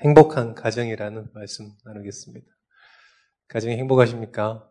행복한 0.00 0.54
가정이라는 0.54 1.32
말씀 1.32 1.72
나누겠습니다. 1.84 2.46
가정이 3.48 3.76
행복하십니까? 3.78 4.70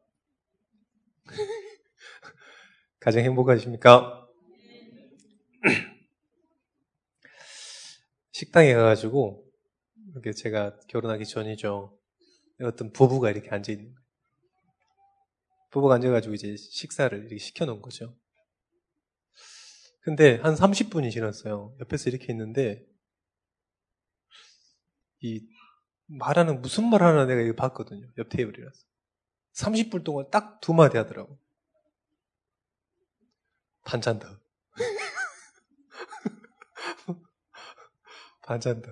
가정 3.02 3.24
행복하십니까? 3.24 4.26
식당에 8.32 8.74
가가지고 8.74 9.46
이렇게 10.14 10.32
제가 10.32 10.80
결혼하기 10.88 11.26
전이죠. 11.26 12.00
어떤 12.62 12.94
부부가 12.94 13.30
이렇게 13.30 13.50
앉아 13.50 13.74
있는 13.74 13.94
거예요. 13.94 14.08
부부가 15.72 15.96
앉아가지고 15.96 16.36
이제 16.36 16.56
식사를 16.56 17.20
이렇게 17.20 17.38
시켜놓은 17.38 17.82
거죠. 17.82 18.18
근데 20.00 20.38
한 20.38 20.56
30분이 20.56 21.12
지났어요. 21.12 21.76
옆에서 21.82 22.10
이렇게 22.10 22.32
있는데 22.32 22.88
이 25.28 25.48
말하는 26.08 26.62
무슨 26.62 26.90
말 26.90 27.04
하나 27.04 27.26
내가 27.26 27.42
이거 27.42 27.54
봤거든요. 27.56 28.08
옆 28.18 28.30
테이블이라서. 28.30 28.78
30분 29.56 30.04
동안 30.04 30.30
딱 30.32 30.60
두 30.62 30.74
마디 30.74 30.98
하더라고. 30.98 31.38
반찬 33.86 34.20
더. 34.20 34.28
반찬 38.46 38.82
더. 38.82 38.92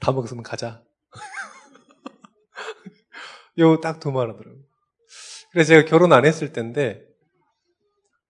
다 0.00 0.12
먹었으면 0.12 0.42
가자. 0.42 0.82
요 3.58 3.80
딱 3.80 4.00
두 4.00 4.10
말 4.12 4.30
하더라고. 4.30 4.58
그래서 5.52 5.68
제가 5.68 5.88
결혼 5.88 6.12
안 6.12 6.24
했을 6.24 6.52
때인데, 6.52 7.04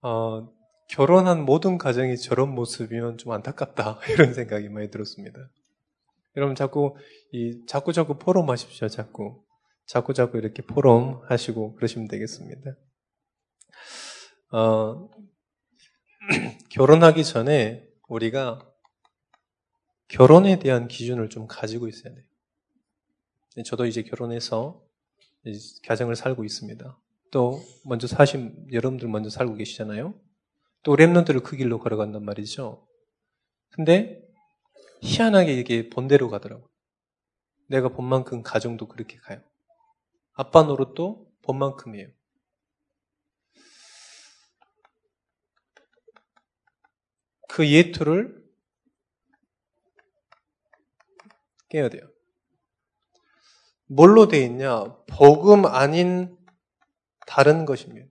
어, 0.01 0.49
결혼한 0.89 1.45
모든 1.45 1.77
가정이 1.77 2.17
저런 2.17 2.49
모습이면 2.49 3.17
좀 3.17 3.31
안타깝다. 3.31 3.99
이런 4.09 4.33
생각이 4.33 4.69
많이 4.69 4.89
들었습니다. 4.89 5.39
여러분 6.39 6.55
자꾸 6.55 6.95
이 7.33 7.65
자꾸 7.67 7.91
자꾸 7.91 8.17
포럼 8.17 8.49
하십시오. 8.49 8.87
자꾸 8.87 9.43
자꾸 9.85 10.13
자꾸 10.13 10.37
이렇게 10.37 10.61
포럼 10.61 11.21
하시고 11.27 11.75
그러시면 11.75 12.07
되겠습니다. 12.07 12.77
어, 14.53 15.09
결혼하기 16.71 17.25
전에 17.25 17.85
우리가 18.07 18.65
결혼에 20.07 20.59
대한 20.59 20.87
기준을 20.87 21.29
좀 21.29 21.45
가지고 21.45 21.89
있어야 21.89 22.13
돼요. 22.15 22.23
저도 23.65 23.85
이제 23.85 24.01
결혼해서 24.03 24.81
가정을 25.85 26.15
살고 26.15 26.45
있습니다. 26.45 26.97
또 27.31 27.61
먼저 27.83 28.07
사신 28.07 28.65
여러분들 28.71 29.09
먼저 29.09 29.29
살고 29.29 29.55
계시잖아요. 29.55 30.17
또 30.83 30.95
랩런트를 30.95 31.43
그 31.43 31.57
길로 31.57 31.79
걸어간단 31.79 32.23
말이죠. 32.23 32.87
근데 33.71 34.28
희한하게 35.01 35.53
이게 35.53 35.89
본대로 35.89 36.29
가더라고. 36.29 36.69
내가 37.67 37.89
본 37.89 38.05
만큼 38.05 38.41
가정도 38.41 38.87
그렇게 38.87 39.17
가요. 39.17 39.41
아빠 40.33 40.63
노릇도 40.63 41.29
본 41.41 41.59
만큼이에요. 41.59 42.09
그 47.47 47.69
예투를 47.69 48.43
깨야 51.69 51.89
돼요. 51.89 52.09
뭘로 53.87 54.27
돼 54.27 54.43
있냐? 54.45 54.95
복음 55.07 55.65
아닌 55.65 56.37
다른 57.25 57.65
것입니다. 57.65 58.07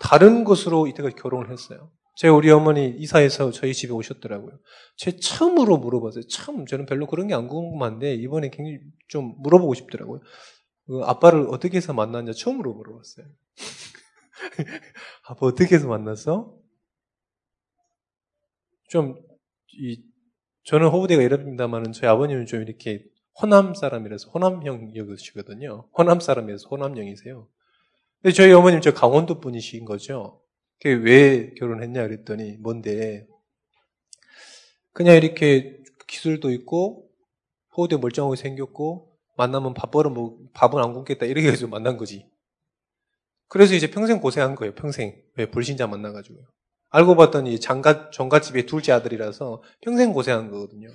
다른 0.00 0.44
것으로 0.44 0.86
이때까지 0.86 1.16
결혼을 1.16 1.50
했어요. 1.50 1.92
제 2.16 2.28
우리 2.28 2.50
어머니 2.50 2.90
이사해서 2.90 3.52
저희 3.52 3.74
집에 3.74 3.92
오셨더라고요. 3.94 4.58
제 4.96 5.16
처음으로 5.18 5.78
물어봤어요. 5.78 6.26
처음 6.28 6.66
저는 6.66 6.86
별로 6.86 7.06
그런 7.08 7.28
게 7.28 7.34
안 7.34 7.48
궁금한데 7.48 8.14
이번에 8.16 8.50
굉장히 8.50 8.80
좀 9.08 9.36
물어보고 9.42 9.74
싶더라고요. 9.74 10.22
그 10.88 11.02
아빠를 11.04 11.48
어떻게 11.50 11.78
해서 11.78 11.94
만났냐 11.94 12.32
처음으로 12.34 12.74
물어봤어요. 12.74 13.26
아빠 15.28 15.46
어떻게 15.46 15.76
해서 15.76 15.88
만났어? 15.88 16.54
좀 18.88 19.16
이 19.78 20.02
저는 20.64 20.88
호부대가 20.88 21.22
이럽니다만은 21.22 21.92
저희 21.92 22.10
아버님은 22.10 22.46
좀 22.46 22.62
이렇게 22.62 23.04
호남 23.40 23.74
사람이라서 23.74 24.30
호남형이시거든요. 24.30 25.88
호남 25.96 26.20
사람이라서 26.20 26.68
호남형이세요. 26.68 27.48
근데 28.22 28.34
저희 28.34 28.52
어머님 28.52 28.80
저 28.80 28.92
강원도 28.94 29.40
분이신 29.40 29.84
거죠. 29.84 30.42
왜 30.84 31.52
결혼했냐 31.54 32.02
그랬더니 32.02 32.56
뭔데 32.58 33.26
그냥 34.92 35.16
이렇게 35.16 35.82
기술도 36.06 36.50
있고 36.52 37.10
호흡도 37.76 37.98
멀쩡하게 37.98 38.36
생겼고 38.36 39.12
만나면 39.36 39.74
밥 39.74 39.90
벌어 39.90 40.10
뭐 40.10 40.38
밥은 40.54 40.82
안 40.82 40.92
굶겠다 40.94 41.26
이렇게 41.26 41.48
해서 41.48 41.66
만난 41.66 41.96
거지. 41.96 42.26
그래서 43.48 43.74
이제 43.74 43.90
평생 43.90 44.20
고생한 44.20 44.54
거예요. 44.54 44.74
평생 44.74 45.20
왜 45.36 45.50
불신자 45.50 45.86
만나가지고요. 45.86 46.44
알고 46.90 47.16
봤더니 47.16 47.60
장가 47.60 48.10
정가집의 48.10 48.66
둘째 48.66 48.92
아들이라서 48.92 49.62
평생 49.82 50.12
고생한 50.12 50.50
거거든요. 50.50 50.88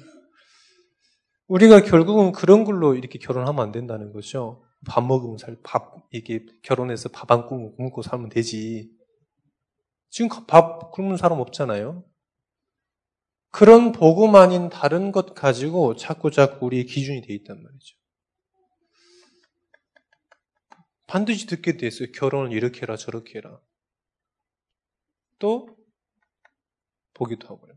우리가 1.48 1.82
결국은 1.82 2.32
그런 2.32 2.64
걸로 2.64 2.96
이렇게 2.96 3.20
결혼하면 3.20 3.62
안 3.64 3.72
된다는 3.72 4.14
거죠. 4.14 4.64
밥 4.88 5.04
먹으면 5.06 5.38
살, 5.38 5.58
밥, 5.64 5.94
이게 6.12 6.46
결혼해서 6.64 7.10
밥 7.10 7.30
안 7.32 7.48
굶고 7.48 8.02
살면 8.02 8.30
되지. 8.30 8.90
지금 10.12 10.46
밥 10.46 10.92
굶은 10.92 11.18
사람 11.18 11.40
없잖아요. 11.40 12.04
그런 13.50 13.92
복음 13.94 14.36
아닌 14.36 14.70
다른 14.70 15.12
것 15.12 15.34
가지고 15.34 15.96
자꾸 15.96 16.32
자꾸 16.32 16.68
우리의 16.68 16.86
기준이 16.86 17.22
돼 17.22 17.34
있단 17.34 17.64
말이죠. 17.64 17.98
반드시 21.08 21.48
듣게 21.48 21.78
돼 21.78 21.88
있어요. 21.88 22.12
결혼을 22.14 22.52
이렇게 22.52 22.82
해라 22.82 22.96
저렇게 22.98 23.40
해라. 23.40 23.60
또 25.40 25.76
보기도 27.14 27.48
하고요. 27.48 27.74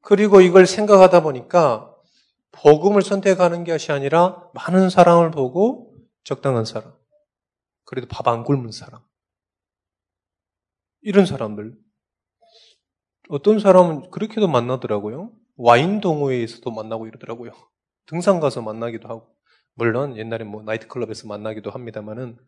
그리고 0.00 0.40
이걸 0.40 0.66
생각하다 0.66 1.22
보니까 1.22 1.94
복음을 2.52 3.02
선택하는 3.02 3.64
것이 3.64 3.92
아니라 3.92 4.50
많은 4.54 4.90
사랑을 4.90 5.30
보고 5.30 5.96
적당한 6.24 6.64
사람. 6.64 6.94
그래도 7.84 8.06
밥 8.08 8.26
안 8.28 8.44
굶은 8.44 8.72
사람. 8.72 9.02
이런 11.02 11.26
사람들. 11.26 11.74
어떤 13.28 13.58
사람은 13.58 14.10
그렇게도 14.10 14.48
만나더라고요. 14.48 15.32
와인 15.56 16.00
동호회에서도 16.00 16.70
만나고 16.70 17.06
이러더라고요. 17.06 17.52
등산 18.06 18.40
가서 18.40 18.62
만나기도 18.62 19.08
하고. 19.08 19.28
물론 19.74 20.16
옛날에 20.16 20.44
뭐 20.44 20.62
나이트클럽에서 20.62 21.28
만나기도 21.28 21.70
합니다만은 21.70 22.38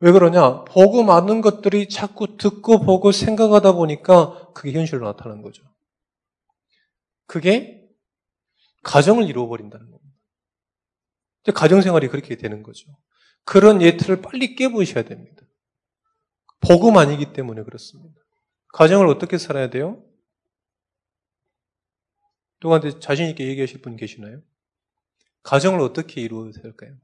왜 0.00 0.12
그러냐? 0.12 0.64
보고 0.64 1.02
많은 1.02 1.40
것들이 1.40 1.88
자꾸 1.88 2.36
듣고 2.36 2.80
보고 2.80 3.10
생각하다 3.10 3.72
보니까 3.72 4.52
그게 4.54 4.72
현실로 4.72 5.06
나타나는 5.06 5.42
거죠. 5.42 5.64
그게 7.26 7.84
가정을 8.84 9.28
이루어버린다는 9.28 9.90
겁니다. 9.90 10.08
가정생활이 11.54 12.08
그렇게 12.08 12.36
되는 12.36 12.62
거죠. 12.62 12.86
그런 13.44 13.82
예틀을 13.82 14.20
빨리 14.22 14.54
깨부셔야 14.54 15.04
됩니다. 15.04 15.42
복음 16.60 16.96
아니기 16.96 17.32
때문에 17.32 17.62
그렇습니다. 17.62 18.20
가정을 18.72 19.06
어떻게 19.06 19.38
살아야 19.38 19.70
돼요? 19.70 20.04
누구한테 22.62 22.98
자신 22.98 23.28
있게 23.28 23.46
얘기하실 23.46 23.80
분 23.80 23.96
계시나요? 23.96 24.42
가정을 25.42 25.80
어떻게 25.80 26.20
이루어야 26.20 26.52
될까요? 26.52 26.96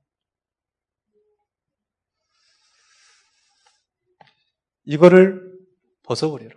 이거를 4.84 5.58
벗어버려라. 6.02 6.54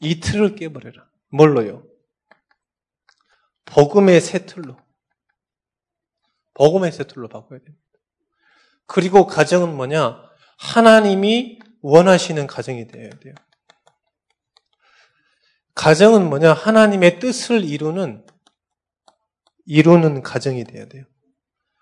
이 0.00 0.20
틀을 0.20 0.56
깨버려라. 0.56 1.08
뭘로요? 1.28 1.86
복음의 3.64 4.20
새 4.20 4.44
틀로. 4.44 4.76
복음의 6.54 6.92
새 6.92 7.04
틀로 7.04 7.28
바꿔야 7.28 7.58
됩니다. 7.58 7.82
그리고 8.86 9.26
가정은 9.26 9.76
뭐냐? 9.76 10.22
하나님이 10.58 11.58
원하시는 11.82 12.46
가정이 12.46 12.86
되어야 12.88 13.10
돼요. 13.10 13.34
가정은 15.74 16.28
뭐냐? 16.30 16.52
하나님의 16.52 17.18
뜻을 17.18 17.64
이루는, 17.64 18.24
이루는 19.66 20.22
가정이 20.22 20.64
되어야 20.64 20.86
돼요. 20.86 21.04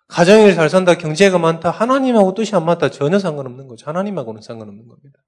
가정이 0.08 0.54
잘 0.54 0.68
산다, 0.68 0.94
경제가 0.94 1.38
많다, 1.38 1.70
하나님하고 1.70 2.34
뜻이 2.34 2.54
안 2.54 2.64
맞다, 2.64 2.90
전혀 2.90 3.18
상관없는 3.18 3.68
거죠. 3.68 3.86
하나님하고는 3.86 4.42
상관없는 4.42 4.86
겁니다. 4.86 5.18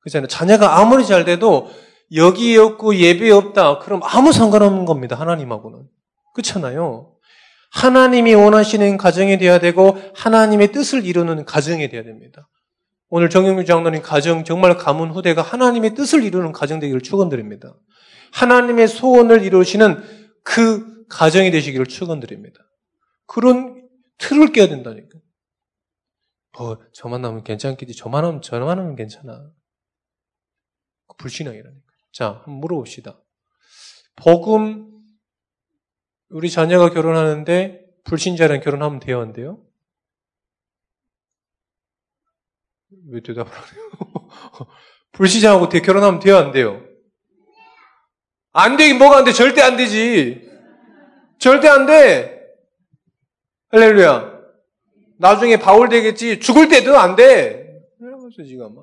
그렇잖아요. 0.00 0.28
자녀가 0.28 0.78
아무리 0.78 1.06
잘 1.06 1.24
돼도 1.24 1.70
여기에 2.14 2.58
없고 2.58 2.96
예배에 2.96 3.30
없다, 3.30 3.78
그럼 3.78 4.00
아무 4.04 4.32
상관없는 4.32 4.84
겁니다. 4.84 5.16
하나님하고는. 5.16 5.88
그렇잖아요. 6.34 7.16
하나님이 7.72 8.34
원하시는 8.34 8.96
가정이 8.98 9.38
되어야 9.38 9.58
되고, 9.58 9.96
하나님의 10.14 10.72
뜻을 10.72 11.04
이루는 11.04 11.44
가정이 11.44 11.88
되어야 11.88 12.04
됩니다. 12.04 12.48
오늘 13.16 13.30
정영규 13.30 13.64
장로님 13.64 14.02
가정 14.02 14.42
정말 14.42 14.76
가문 14.76 15.12
후대가 15.12 15.40
하나님의 15.40 15.94
뜻을 15.94 16.24
이루는 16.24 16.50
가정 16.50 16.80
되기를 16.80 17.00
축원드립니다. 17.00 17.78
하나님의 18.32 18.88
소원을 18.88 19.44
이루시는 19.44 20.02
그 20.42 21.06
가정이 21.06 21.52
되시기를 21.52 21.86
축원드립니다. 21.86 22.58
그런 23.26 23.88
틀을 24.18 24.50
깨야 24.50 24.66
된다니까. 24.66 25.16
뭐 26.58 26.80
저만 26.92 27.24
하면 27.24 27.44
괜찮겠지. 27.44 27.94
저만 27.94 28.24
하면 28.24 28.42
저만 28.42 28.80
하면 28.80 28.96
괜찮아. 28.96 29.48
불신앙이라니까. 31.16 31.86
자, 32.10 32.42
한번 32.44 32.54
물어봅시다. 32.54 33.22
복음 34.16 34.90
우리 36.30 36.50
자녀가 36.50 36.90
결혼하는데 36.90 37.80
불신자랑 38.02 38.58
결혼하면 38.58 38.98
돼요, 38.98 39.20
안 39.20 39.32
돼요? 39.32 39.63
왜 43.10 43.20
대답을 43.20 43.50
안 43.52 43.62
해요? 43.62 43.90
불신자하고 45.12 45.68
결혼하면 45.68 46.20
돼요, 46.20 46.36
안 46.36 46.52
돼요? 46.52 46.82
안 48.52 48.76
되긴 48.76 48.98
뭐가 48.98 49.18
안 49.18 49.24
돼? 49.24 49.32
절대 49.32 49.62
안 49.62 49.76
되지. 49.76 50.48
절대 51.38 51.68
안 51.68 51.86
돼. 51.86 52.42
할렐루야. 53.70 54.32
나중에 55.18 55.56
바울 55.56 55.88
되겠지. 55.88 56.40
죽을 56.40 56.68
때도 56.68 56.96
안 56.98 57.16
돼. 57.16 57.80
이러면서 58.00 58.42
지금 58.44 58.76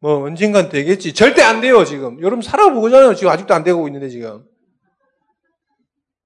뭐 0.00 0.22
언젠간 0.24 0.68
되겠지. 0.68 1.14
절대 1.14 1.42
안 1.42 1.60
돼요, 1.60 1.84
지금. 1.84 2.20
여러분 2.20 2.42
살아보잖아요. 2.42 3.14
지금 3.14 3.32
아직도 3.32 3.54
안 3.54 3.64
되고 3.64 3.86
있는데 3.88 4.08
지금. 4.08 4.44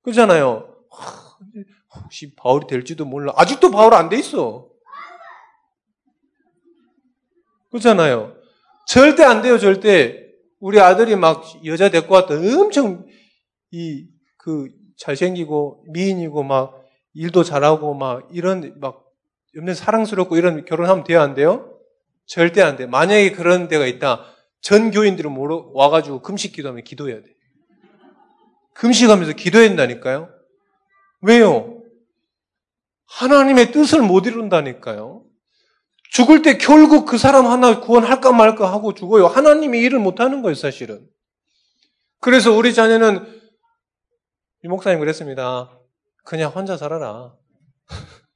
그렇잖아요. 0.03 0.75
혹시 2.05 2.35
바울이 2.35 2.67
될지도 2.67 3.05
몰라. 3.05 3.33
아직도 3.37 3.71
바울 3.71 3.95
안 3.95 4.09
돼 4.09 4.19
있어. 4.19 4.70
그렇잖아요. 7.71 8.37
절대 8.87 9.25
안 9.25 9.43
돼요, 9.43 9.59
절대. 9.59 10.29
우리 10.59 10.81
아들이 10.81 11.17
막 11.17 11.43
여자 11.65 11.89
데리고 11.89 12.15
왔다. 12.15 12.35
엄청 12.35 13.07
이, 13.71 14.07
그, 14.37 14.69
잘생기고, 14.99 15.85
미인이고, 15.93 16.43
막, 16.43 16.85
일도 17.15 17.45
잘하고, 17.45 17.95
막, 17.95 18.29
이런, 18.33 18.75
막, 18.81 19.05
옆면 19.57 19.75
사랑스럽고 19.75 20.37
이런 20.37 20.65
결혼하면 20.65 21.05
돼요, 21.05 21.21
안 21.21 21.35
돼요? 21.35 21.79
절대 22.27 22.63
안 22.63 22.77
돼. 22.77 22.87
만약에 22.87 23.33
그런 23.33 23.69
데가 23.69 23.87
있다. 23.87 24.25
전 24.61 24.91
교인들은 24.91 25.35
와가지고 25.73 26.23
금식 26.23 26.53
기도하면 26.53 26.85
기도해야 26.85 27.17
돼. 27.17 27.27
금식하면서 28.75 29.33
기도해야 29.33 29.69
된다니까요. 29.69 30.31
왜요? 31.23 31.83
하나님의 33.07 33.73
뜻을 33.73 34.03
못 34.03 34.27
이룬다니까요. 34.27 35.25
죽을 36.11 36.43
때 36.43 36.59
결국 36.59 37.07
그 37.07 37.17
사람 37.19 37.47
하나 37.47 37.81
구원할까 37.81 38.33
말까 38.33 38.71
하고 38.73 38.95
죽어요. 38.95 39.27
하나님이 39.27 39.79
일을 39.81 40.01
못 40.01 40.21
하는 40.21 40.43
거예요, 40.43 40.55
사실은. 40.55 41.09
그래서 42.21 42.53
우리 42.53 42.75
자녀는 42.75 43.41
이 44.65 44.69
목사님 44.69 44.99
그랬습니다. 44.99 45.71
그냥 46.25 46.51
혼자 46.51 46.77
살아라. 46.77 47.35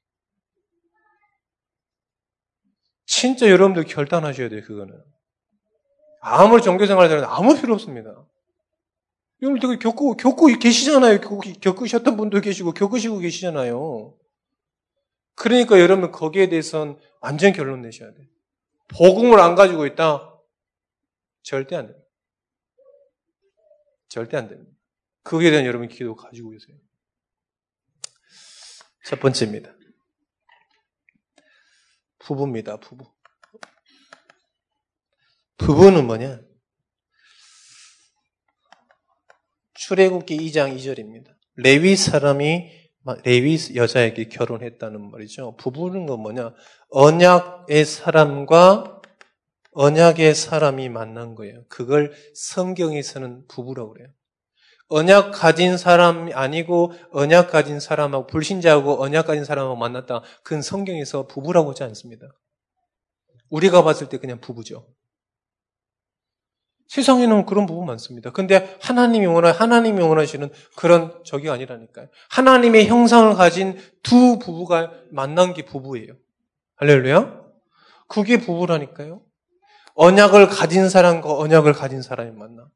진짜 3.05 3.49
여러분들 3.49 3.83
결단하셔야 3.83 4.49
돼요, 4.49 4.61
그거는. 4.63 4.95
아무리 6.21 6.63
종교생활을 6.63 7.11
하는 7.11 7.25
아무 7.25 7.59
필요 7.59 7.73
없습니다. 7.73 8.25
여러분들 9.41 9.79
겪고, 9.79 10.15
겪고 10.15 10.47
계시잖아요. 10.47 11.19
겪 11.61 11.81
으셨던 11.83 12.15
분도 12.15 12.39
계시고, 12.39 12.71
겪으시고 12.71 13.19
계시잖아요. 13.19 14.15
그러니까 15.35 15.79
여러분 15.79 16.11
거기에 16.11 16.49
대해서는 16.49 16.97
완전 17.25 17.53
결론 17.53 17.81
내셔야 17.81 18.13
돼요. 18.13 18.27
복음을 18.87 19.39
안 19.39 19.55
가지고 19.55 19.87
있다? 19.87 20.31
절대 21.41 21.75
안 21.75 21.87
됩니다. 21.87 22.07
절대 24.07 24.37
안 24.37 24.47
됩니다. 24.47 24.71
그거에 25.23 25.49
대한 25.49 25.65
여러분 25.65 25.87
기도 25.87 26.15
가지고 26.15 26.51
계세요. 26.51 26.77
첫 29.05 29.19
번째입니다. 29.19 29.75
부부입니다, 32.19 32.77
부부. 32.77 33.11
부부는 35.57 36.05
뭐냐? 36.05 36.41
출애굽기 39.73 40.37
2장 40.37 40.77
2절입니다. 40.77 41.35
레위 41.55 41.95
사람이 41.95 42.84
레위 43.23 43.57
여자에게 43.75 44.29
결혼했다는 44.29 45.11
말이죠. 45.11 45.55
부부는 45.57 46.05
건 46.07 46.19
뭐냐? 46.21 46.53
언약의 46.89 47.85
사람과 47.85 49.01
언약의 49.71 50.33
사람이 50.33 50.89
만난 50.89 51.35
거예요. 51.35 51.63
그걸 51.67 52.13
성경에서는 52.33 53.47
부부라고 53.47 53.93
그래요. 53.93 54.07
언약 54.87 55.31
가진 55.31 55.77
사람이 55.77 56.33
아니고 56.33 56.93
언약 57.11 57.51
가진 57.51 57.79
사람하고 57.79 58.27
불신자하고 58.27 59.03
언약 59.03 59.27
가진 59.27 59.43
사람하고 59.43 59.75
만났다. 59.75 60.21
그건 60.43 60.61
성경에서 60.61 61.27
부부라고 61.27 61.71
하지 61.71 61.83
않습니다. 61.83 62.27
우리가 63.49 63.83
봤을 63.83 64.09
때 64.09 64.17
그냥 64.17 64.39
부부죠. 64.39 64.87
세상에는 66.87 67.45
그런 67.45 67.65
부분 67.65 67.85
많습니다. 67.87 68.31
근데 68.31 68.77
하나님이 68.81 69.25
원하, 69.25 69.51
하나님이 69.51 70.01
원하시는 70.01 70.49
그런 70.75 71.13
적이 71.23 71.49
아니라니까요. 71.49 72.07
하나님의 72.29 72.87
형상을 72.87 73.33
가진 73.35 73.77
두 74.03 74.39
부부가 74.39 74.91
만난 75.11 75.53
게 75.53 75.65
부부예요. 75.65 76.13
할렐루야? 76.77 77.41
그게 78.07 78.37
부부라니까요. 78.39 79.21
언약을 79.95 80.47
가진 80.47 80.89
사람과 80.89 81.37
언약을 81.37 81.73
가진 81.73 82.01
사람이 82.01 82.31
만나. 82.31 82.67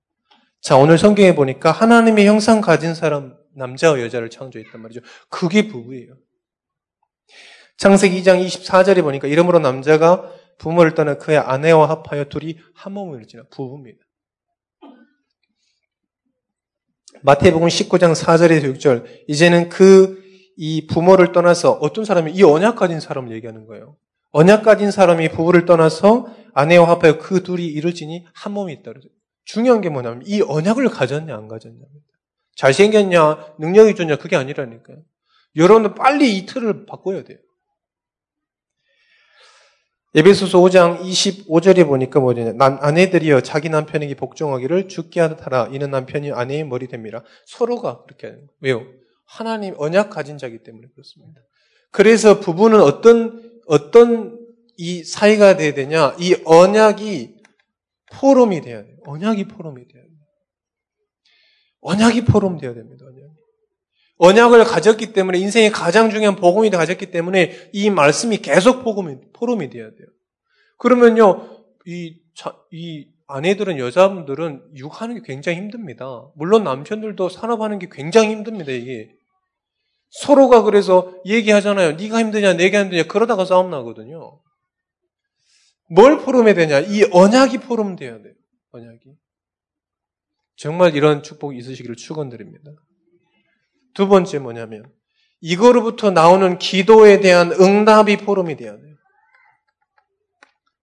자, 0.62 0.78
오늘 0.78 0.98
성경에 0.98 1.36
보니까 1.36 1.72
하나님의 1.72 2.26
형상 2.26 2.62
가진 2.62 2.96
사람, 2.96 3.36
남자와 3.56 4.02
여자를 4.02 4.30
창조했단 4.30 4.82
말이죠. 4.82 5.02
그게 5.30 5.68
부부예요. 5.68 6.16
창세기 7.78 8.22
2장 8.22 8.46
24절에 8.46 9.02
보니까 9.02 9.28
이름으로 9.28 9.60
남자가 9.60 10.30
부모를 10.60 10.94
떠나 10.94 11.18
그의 11.18 11.40
아내와 11.40 11.90
합하여 11.90 12.26
둘이 12.26 12.58
한 12.76 12.94
몸을 12.94 13.18
이루지라 13.18 13.44
부부입니다. 13.50 14.00
마태복음 17.24 17.68
19장 17.68 18.14
4절에서 18.14 18.76
6절 18.76 19.24
이제는 19.28 19.70
그 19.70 20.20
이 20.62 20.88
부모를 20.88 21.32
떠나서 21.32 21.72
어떤 21.72 22.04
사람이 22.04 22.34
이 22.34 22.44
언약 22.44 22.76
가진 22.76 23.00
사람을 23.00 23.32
얘기하는 23.32 23.66
거예요. 23.66 23.96
언약 24.32 24.62
가진 24.62 24.92
사람이 24.92 25.30
부부를 25.30 25.64
떠나서 25.64 26.28
아내와 26.54 26.90
합하여 26.90 27.18
그 27.18 27.44
둘이 27.44 27.66
이루지니 27.66 28.26
한 28.34 28.52
몸이 28.52 28.74
있다. 28.74 28.92
중요한 29.46 29.80
게 29.80 29.88
뭐냐면 29.88 30.22
이 30.26 30.42
언약을 30.42 30.90
가졌냐 30.90 31.34
안 31.34 31.48
가졌냐. 31.48 31.80
잘생겼냐 32.58 33.56
능력이 33.58 33.96
좋냐 33.96 34.18
그게 34.18 34.36
아니라니까요. 34.36 34.98
여러분들 35.56 35.95
빨리 35.95 36.36
이 36.36 36.45
틀을 36.45 36.86
바꿔야 36.86 37.24
돼요. 37.24 37.38
에베소서 40.16 40.59
5장 40.59 41.01
25절에 41.01 41.85
보니까 41.85 42.19
뭐냐. 42.19 42.54
난 42.54 42.80
아내들이여 42.81 43.42
자기 43.42 43.69
남편에게 43.69 44.16
복종하기를 44.16 44.87
죽게 44.87 45.19
하라. 45.19 45.69
이는 45.71 45.92
남편이 45.92 46.31
아내의 46.31 46.63
머리 46.63 46.87
됩니다. 46.87 47.23
서로가 47.45 48.04
그렇게 48.04 48.28
하는 48.28 48.47
거예요. 48.47 48.78
왜요? 48.78 48.87
하나님 49.25 49.75
언약 49.78 50.09
가진 50.09 50.39
자기 50.39 50.63
때문에 50.63 50.87
그렇습니다. 50.95 51.42
그래서 51.92 52.39
부부는 52.39 52.81
어떤 52.81 53.61
어떤 53.68 54.39
이 54.78 55.04
사이가 55.04 55.57
돼야 55.57 55.75
되냐? 55.75 56.16
이 56.19 56.35
언약이 56.44 57.35
포럼이 58.11 58.61
돼야 58.61 58.83
돼요. 58.83 58.95
언약이 59.06 59.47
포럼이 59.47 59.87
돼야 59.87 60.01
돼요. 60.01 60.13
언약이 61.81 62.25
포럼 62.25 62.57
돼야 62.57 62.73
됩니다. 62.73 63.06
언약이. 63.06 63.39
언약을 64.19 64.66
가졌기 64.66 65.14
때문에 65.14 65.40
인생의 65.40 65.71
가장 65.71 66.09
중요한 66.09 66.35
복음이 66.35 66.69
가졌기 66.69 67.09
때문에 67.09 67.69
이 67.71 67.90
말씀이 67.90 68.38
계속 68.38 68.83
복음이 68.83 69.16
포럼이 69.33 69.69
돼야 69.69 69.85
돼요. 69.85 70.07
그러면요, 70.78 71.64
이, 71.85 72.19
이 72.71 73.07
아내들은 73.28 73.80
여자분들은 73.80 74.71
육하는 74.76 75.16
게 75.16 75.21
굉장히 75.23 75.59
힘듭니다. 75.59 76.30
물론 76.35 76.64
남편들도 76.64 77.30
산업하는 77.30 77.80
게 77.80 77.88
굉장히 77.92 78.30
힘듭니다. 78.30 78.71
이게 78.71 79.09
서로가 80.09 80.64
그래서 80.64 81.14
얘기하잖아요. 81.26 81.94
네가 81.94 82.19
힘드냐, 82.19 82.54
내가 82.54 82.81
힘드냐 82.81 83.04
그러다가 83.04 83.45
싸움 83.45 83.69
나거든요. 83.69 84.42
뭘 85.92 86.19
포럼해야 86.19 86.56
되냐? 86.56 86.80
이 86.80 87.04
언약이 87.11 87.59
포럼 87.59 87.95
돼야 87.95 88.21
돼요. 88.21 88.33
언약이. 88.71 89.16
정말 90.57 90.95
이런 90.95 91.23
축복이 91.23 91.57
있으시기를 91.57 91.95
축원드립니다. 91.95 92.71
두 94.00 94.08
번째 94.08 94.40
뭐냐면 94.40 94.90
이거로부터 95.42 96.10
나오는 96.10 96.58
기도에 96.58 97.20
대한 97.20 97.52
응답이 97.52 98.16
포럼이 98.16 98.56
돼야 98.56 98.78
돼요. 98.78 98.96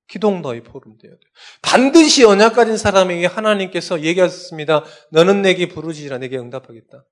기도응답이 0.09 0.63
포럼 0.65 0.99
돼야 0.99 1.13
돼요. 1.13 1.21
반드시 1.63 2.25
언약 2.25 2.55
가진 2.55 2.77
사람에게 2.77 3.25
하나님께서 3.25 4.03
얘기하셨습니다. 4.03 4.85
너는 5.13 5.41
내게 5.41 5.67
부르지라 5.67 6.19
내게 6.19 6.37
응답하겠다. 6.37 7.07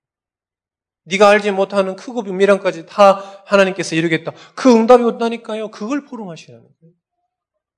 네가 1.04 1.30
알지 1.30 1.52
못하는 1.52 1.96
크고 1.96 2.22
비밀한까지 2.22 2.84
다 2.84 3.42
하나님께서 3.46 3.96
이루겠다. 3.96 4.32
그 4.54 4.70
응답이 4.76 5.04
온다니까요. 5.04 5.70
그걸 5.70 6.04
포럼하시라는 6.04 6.62
거예요. 6.62 6.94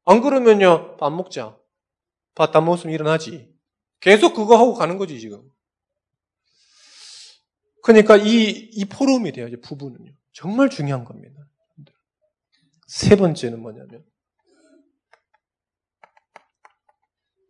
안 0.04 0.20
그러면요, 0.20 0.96
밥 0.96 1.10
먹자. 1.12 1.56
밥다 2.34 2.60
먹으면 2.60 2.92
일어나지. 2.92 3.48
계속 4.00 4.34
그거 4.34 4.56
하고 4.56 4.74
가는 4.74 4.98
거지, 4.98 5.20
지금. 5.20 5.48
그러니까 7.86 8.16
이, 8.16 8.50
이 8.72 8.84
포럼이 8.84 9.30
돼야죠, 9.30 9.60
부부는요. 9.60 10.12
정말 10.32 10.68
중요한 10.68 11.04
겁니다. 11.04 11.36
세 12.88 13.14
번째는 13.14 13.60
뭐냐면, 13.60 14.04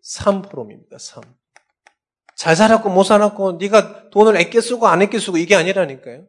3포럼입니다, 0.04 0.98
3. 0.98 1.22
잘 2.34 2.54
살았고 2.54 2.90
못 2.90 3.04
살았고 3.04 3.52
네가 3.52 4.10
돈을 4.10 4.36
아껴 4.36 4.60
쓰고 4.60 4.86
안 4.86 5.00
아껴 5.00 5.18
쓰고 5.18 5.38
이게 5.38 5.54
아니라니까요. 5.54 6.28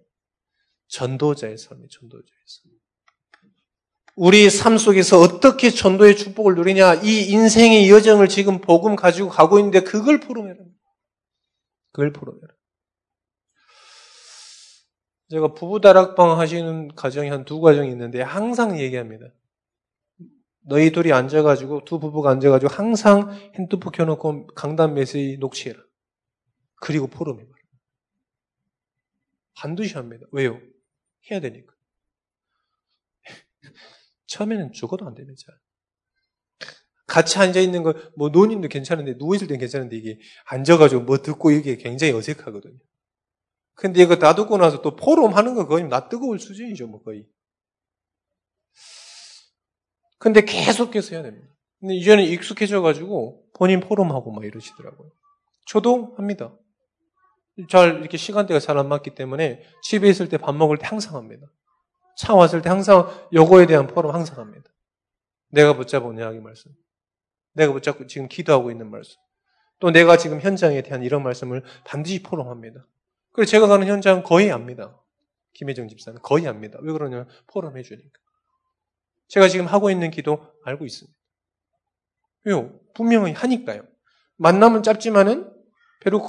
전도자의 0.88 1.58
삶이 1.58 1.90
전도자의 1.90 2.40
삶. 2.46 2.72
우리 4.16 4.50
삶 4.50 4.78
속에서 4.78 5.20
어떻게 5.20 5.70
전도의 5.70 6.16
축복을 6.16 6.56
누리냐 6.56 7.02
이 7.04 7.24
인생의 7.30 7.90
여정을 7.90 8.30
지금 8.30 8.62
복음 8.62 8.96
가지고 8.96 9.28
가고 9.28 9.60
있는데 9.60 9.82
그걸 9.82 10.22
포럼해라. 10.22 10.64
그걸 11.92 12.14
포럼해라. 12.14 12.57
제가 15.30 15.54
부부 15.54 15.82
다락방 15.82 16.40
하시는 16.40 16.88
가정이 16.96 17.30
한 17.30 17.44
두 17.46 17.60
가정이 17.60 17.92
있는데 17.92 18.22
항상 18.22 18.80
얘기합니다. 18.80 19.28
너희 20.62 20.92
둘이 20.92 21.14
앉아가지고 21.14 21.86
두 21.86 22.00
부부가 22.00 22.32
앉아가지고 22.32 22.74
항상 22.74 23.32
핸드폰 23.56 23.92
켜놓고 23.92 24.48
강단 24.48 24.94
메시지 24.94 25.38
녹취해라. 25.40 25.80
그리고 26.82 27.08
포럼해봐라. 27.08 27.58
반드시 29.56 29.96
합니다. 29.96 30.26
왜요? 30.32 30.60
해야 31.32 31.40
되니까. 31.40 31.74
처음에는 34.28 34.72
죽어도 34.74 35.06
안 35.08 35.16
됩니다. 35.16 35.42
같이 37.08 37.40
앉아있는 37.40 37.84
거, 37.84 37.94
뭐, 38.18 38.30
노인도 38.30 38.68
괜찮은데, 38.68 39.14
누워있을 39.18 39.48
땐 39.48 39.58
괜찮은데, 39.58 39.96
이게 39.96 40.20
앉아가지고 40.46 41.04
뭐 41.04 41.18
듣고 41.20 41.52
이게 41.52 41.78
굉장히 41.78 42.12
어색하거든요. 42.14 42.78
근데 43.78 44.02
이거 44.02 44.16
다 44.16 44.34
듣고 44.34 44.58
나서 44.58 44.82
또 44.82 44.96
포럼 44.96 45.36
하는 45.36 45.54
거 45.54 45.68
거의 45.68 45.84
나 45.88 46.10
뜨거울 46.10 46.40
수준이죠, 46.40 46.88
뭐, 46.88 47.04
거의. 47.04 47.28
근데 50.18 50.42
계속해서 50.42 51.16
해야 51.16 51.22
됩니다. 51.24 51.48
근데 51.80 51.94
이제는 51.96 52.24
익숙해져가지고 52.24 53.52
본인 53.54 53.80
포럼하고 53.80 54.32
막 54.32 54.44
이러시더라고요. 54.46 55.12
저도 55.68 56.16
합니다. 56.18 56.58
잘 57.70 58.00
이렇게 58.00 58.18
시간대가 58.18 58.60
잘 58.60 58.78
안 58.78 58.90
맞기 58.90 59.14
때문에 59.14 59.62
집에 59.84 60.10
있을 60.10 60.28
때 60.28 60.38
밥 60.38 60.56
먹을 60.56 60.78
때 60.78 60.88
항상 60.88 61.16
합니다. 61.16 61.46
차 62.18 62.34
왔을 62.34 62.64
때 62.64 62.70
항상 62.70 63.08
요거에 63.32 63.68
대한 63.68 63.86
포럼 63.86 64.14
항상 64.16 64.40
합니다. 64.40 64.72
내가 65.50 65.74
붙잡은 65.74 66.18
이야기 66.18 66.40
말씀. 66.40 66.72
내가 67.54 67.74
붙잡고 67.74 68.08
지금 68.08 68.28
기도하고 68.28 68.72
있는 68.72 68.90
말씀. 68.90 69.18
또 69.80 69.92
내가 69.92 70.18
지금 70.18 70.42
현장에 70.42 70.82
대한 70.82 71.04
이런 71.04 71.22
말씀을 71.22 71.64
반드시 71.86 72.24
포럼합니다. 72.24 72.88
그리고 73.38 73.46
제가 73.46 73.68
가는 73.68 73.86
현장 73.86 74.24
거의 74.24 74.52
압니다. 74.52 75.00
김혜정 75.54 75.90
집사는 75.90 76.20
거의 76.24 76.48
압니다. 76.48 76.80
왜 76.82 76.92
그러냐면 76.92 77.28
포럼 77.46 77.78
해 77.78 77.84
주니까. 77.84 78.10
제가 79.28 79.48
지금 79.48 79.68
하고 79.68 79.92
있는 79.92 80.10
기도 80.10 80.44
알고 80.66 80.86
있습니다. 80.86 81.16
왜요? 82.46 82.72
분명히 82.96 83.34
하니까요. 83.34 83.84
만남은 84.38 84.82
짧지만은 84.82 85.54
별로 86.00 86.28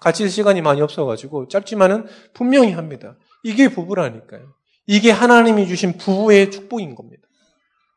같이 0.00 0.28
시간이 0.28 0.62
많이 0.62 0.80
없어가지고 0.80 1.46
짧지만은 1.46 2.08
분명히 2.34 2.72
합니다. 2.72 3.16
이게 3.44 3.68
부부라니까요. 3.68 4.52
이게 4.86 5.12
하나님이 5.12 5.68
주신 5.68 5.96
부부의 5.96 6.50
축복인 6.50 6.96
겁니다. 6.96 7.22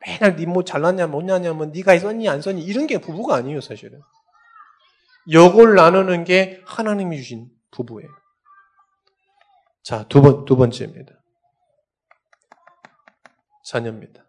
맨날 0.05 0.35
니뭐 0.35 0.63
잘났냐 0.63 1.07
못냐냐 1.07 1.53
뭐 1.53 1.65
네가 1.65 1.97
썼니 1.97 2.29
안 2.29 2.43
썼니 2.43 2.63
이런 2.63 2.85
게 2.85 2.99
부부가 2.99 3.37
아니에요 3.37 3.59
사실은. 3.59 4.01
요걸 5.31 5.73
나누는 5.73 6.25
게 6.25 6.61
하나님이 6.67 7.17
주신 7.17 7.49
부부예요. 7.73 8.09
자, 9.83 10.07
두 10.07 10.21
번, 10.21 10.45
두 10.45 10.55
번째입니다. 10.55 11.13
자녀입니다. 13.65 14.25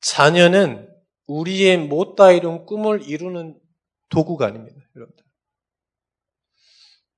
자녀는 0.00 0.88
우리의 1.26 1.78
못다 1.78 2.30
이룬 2.30 2.66
꿈을 2.66 3.02
이루는 3.02 3.58
도구가 4.10 4.46
아닙니다, 4.46 4.78
여러분들. 4.94 5.24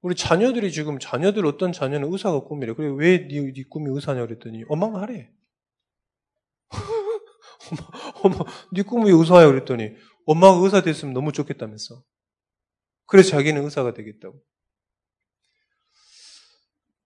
우리 0.03 0.15
자녀들이 0.15 0.71
지금 0.71 0.99
자녀들 1.01 1.45
어떤 1.47 1.73
자녀는 1.73 2.13
의사가 2.13 2.45
꿈이래. 2.45 2.75
그래 2.75 2.89
왜네 2.97 3.53
네 3.53 3.65
꿈이 3.69 3.91
의사냐 3.93 4.25
그랬더니 4.25 4.63
엄마가 4.69 5.01
하래. 5.01 5.33
엄마, 8.23 8.39
엄마, 8.39 8.53
네 8.73 8.83
꿈이 8.83 9.11
의사야 9.11 9.47
그랬더니 9.47 9.91
엄마가 10.27 10.63
의사 10.63 10.81
됐으면 10.83 11.13
너무 11.13 11.33
좋겠다면서. 11.33 12.03
그래서 13.07 13.31
자기는 13.31 13.63
의사가 13.65 13.95
되겠다고. 13.95 14.41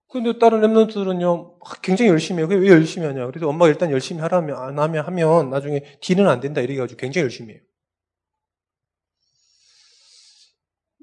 근데 0.09 0.39
다른 0.39 0.61
랩런트들은요, 0.61 1.59
굉장히 1.83 2.11
열심히 2.11 2.43
해요. 2.43 2.49
왜 2.51 2.69
열심히 2.69 3.07
하냐. 3.07 3.27
그래서 3.27 3.49
엄마가 3.49 3.69
일단 3.69 3.93
열심히 3.93 4.21
하라면, 4.23 4.57
안 4.57 4.79
하면, 4.79 5.07
하면 5.07 5.51
나중에 5.51 5.99
뒤는 6.01 6.29
안 6.29 6.41
된다. 6.41 6.61
이래가지고 6.61 6.99
굉장히 6.99 7.25
열심히 7.25 7.55
해요. 7.55 7.63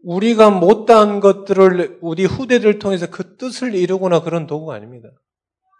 우리가 0.03 0.49
못다한 0.49 1.19
것들을 1.19 1.99
우리 2.01 2.25
후대들 2.25 2.79
통해서 2.79 3.09
그 3.09 3.37
뜻을 3.37 3.75
이루거나 3.75 4.21
그런 4.21 4.45
도구가 4.45 4.75
아닙니다. 4.75 5.09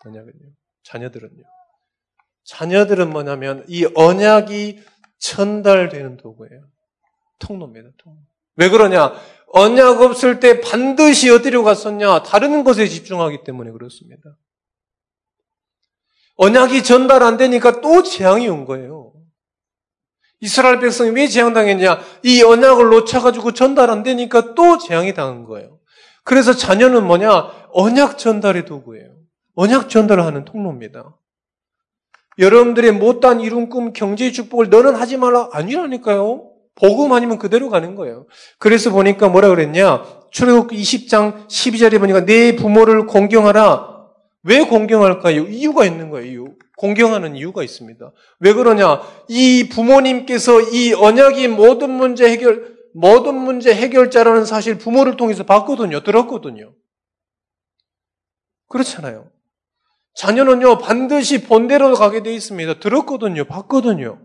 뭐냐면요. 0.04 0.54
자녀들은요. 0.84 1.44
자녀들은 2.44 3.10
뭐냐면 3.10 3.66
이 3.68 3.86
언약이 3.94 4.82
전달되는 5.20 6.18
도구예요. 6.18 6.70
통로입니다. 7.40 7.90
통로. 7.98 8.20
왜 8.58 8.70
그러냐? 8.70 9.14
언약 9.54 10.02
없을 10.02 10.40
때 10.40 10.60
반드시 10.60 11.30
어디로 11.30 11.64
갔었냐? 11.64 12.24
다른 12.24 12.64
것에 12.64 12.88
집중하기 12.88 13.44
때문에 13.44 13.72
그렇습니다. 13.72 14.38
언약이 16.36 16.84
전달 16.84 17.24
안 17.24 17.38
되니까 17.38 17.82
또 17.82 18.04
재앙이 18.04 18.48
온 18.48 18.66
거예요. 18.66 19.14
이스라엘 20.40 20.80
백성이 20.80 21.10
왜 21.12 21.28
재앙당했냐? 21.28 22.00
이 22.24 22.44
언약을 22.44 22.90
놓쳐가지고 22.90 23.54
전달 23.54 23.90
안 23.90 24.04
되니까 24.04 24.54
또 24.54 24.78
재앙이 24.78 25.14
당한 25.14 25.46
거예요. 25.46 25.80
그래서 26.24 26.54
자녀는 26.54 27.08
뭐냐? 27.08 27.70
언약 27.72 28.18
전달의 28.18 28.66
도구예요. 28.66 29.16
언약 29.56 29.90
전달을 29.90 30.24
하는 30.24 30.46
통로입니다. 30.46 31.18
여러분들의 32.38 32.92
못단 32.92 33.40
이룬 33.40 33.70
꿈, 33.70 33.94
경제의 33.94 34.32
축복을 34.34 34.70
너는 34.70 34.96
하지 34.96 35.18
말라. 35.18 35.50
아니라니까요. 35.54 36.57
복음 36.77 37.12
아니면 37.13 37.38
그대로 37.38 37.69
가는 37.69 37.96
거예요. 37.96 38.27
그래서 38.60 38.91
보니까 38.91 39.29
뭐라 39.29 39.50
그랬냐? 39.50 40.03
출애굽 40.31 40.72
20장 40.72 41.48
12절에 41.48 42.00
보니까 42.00 42.25
내 42.25 42.55
부모를 42.55 43.07
공경하라. 43.07 43.98
왜 44.43 44.63
공경할까요? 44.63 45.48
이유가 45.48 45.86
있는 45.86 46.10
거예요. 46.10 46.31
이유. 46.31 46.48
공경하는 46.77 47.36
이유가 47.36 47.63
있습니다. 47.63 48.12
왜 48.39 48.53
그러냐? 48.53 49.01
이 49.27 49.67
부모님께서 49.69 50.62
이 50.62 50.93
언약이 50.93 51.48
모든 51.48 51.89
문제 51.89 52.29
해결 52.29 52.77
모든 52.93 53.36
문제 53.36 53.74
해결자라는 53.74 54.46
사실 54.46 54.77
부모를 54.77 55.17
통해서 55.17 55.43
봤거든요. 55.43 56.03
들었거든요. 56.03 56.74
그렇잖아요. 58.69 59.29
자녀는요, 60.15 60.79
반드시 60.79 61.43
본대로 61.43 61.93
가게 61.93 62.24
되어 62.24 62.34
있습니다. 62.34 62.79
들었거든요. 62.79 63.46
봤거든요. 63.46 64.19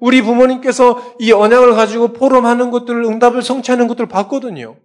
우리 0.00 0.22
부모님께서 0.22 1.16
이 1.18 1.32
언약을 1.32 1.74
가지고 1.74 2.12
포럼하는 2.12 2.70
것들을 2.70 3.04
응답을 3.04 3.42
성취하는 3.42 3.88
것들을 3.88 4.08
봤거든요. 4.08 4.78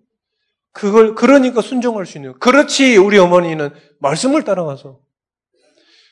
그걸 0.72 1.14
그러니까 1.16 1.62
순종할 1.62 2.06
수 2.06 2.18
있는. 2.18 2.38
그렇지 2.40 2.98
우리 2.98 3.18
어머니는 3.20 3.70
말씀을 4.00 4.44
따라가서 4.44 5.00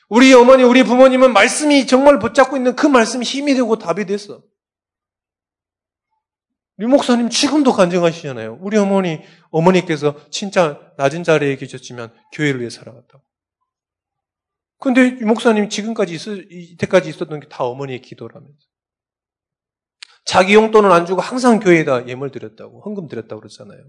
우리 0.08 0.32
어머니 0.32 0.62
우리 0.62 0.84
부모님은 0.84 1.32
말씀이 1.32 1.86
정말 1.86 2.18
붙잡고 2.18 2.56
있는 2.56 2.76
그 2.76 2.86
말씀이 2.86 3.24
힘이 3.24 3.54
되고 3.54 3.76
답이 3.78 4.06
됐어. 4.06 4.42
류 6.76 6.88
목사님 6.88 7.28
지금도 7.28 7.72
간증하시잖아요. 7.72 8.58
우리 8.60 8.76
어머니 8.76 9.20
어머니께서 9.50 10.16
진짜 10.30 10.80
낮은 10.96 11.24
자리에 11.24 11.56
계셨지만 11.56 12.12
교회를 12.32 12.60
위해 12.60 12.70
살아갔다고. 12.70 13.22
근데 14.78 15.16
유 15.20 15.26
목사님 15.26 15.68
지금까지 15.68 16.14
있어, 16.14 16.34
이때까지 16.34 17.08
있었던 17.08 17.40
게 17.40 17.48
다 17.48 17.64
어머니의 17.64 18.00
기도라면서. 18.02 18.71
자기 20.24 20.54
용돈은 20.54 20.90
안 20.90 21.06
주고 21.06 21.20
항상 21.20 21.58
교회에다 21.58 22.08
예물 22.08 22.30
드렸다고, 22.30 22.82
헌금 22.82 23.08
드렸다고 23.08 23.40
그러잖아요. 23.40 23.80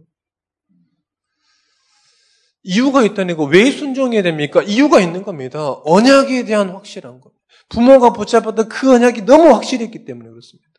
이유가 2.63 3.03
있다는 3.03 3.35
거왜 3.35 3.71
순종해야 3.71 4.21
됩니까? 4.23 4.63
이유가 4.63 4.99
있는 4.99 5.23
겁니다. 5.23 5.73
언약에 5.83 6.45
대한 6.45 6.69
확실한 6.69 7.19
것. 7.19 7.33
부모가 7.69 8.13
붙잡았던 8.13 8.69
그 8.69 8.93
언약이 8.93 9.23
너무 9.23 9.53
확실했기 9.53 10.05
때문에 10.05 10.29
그렇습니다. 10.29 10.69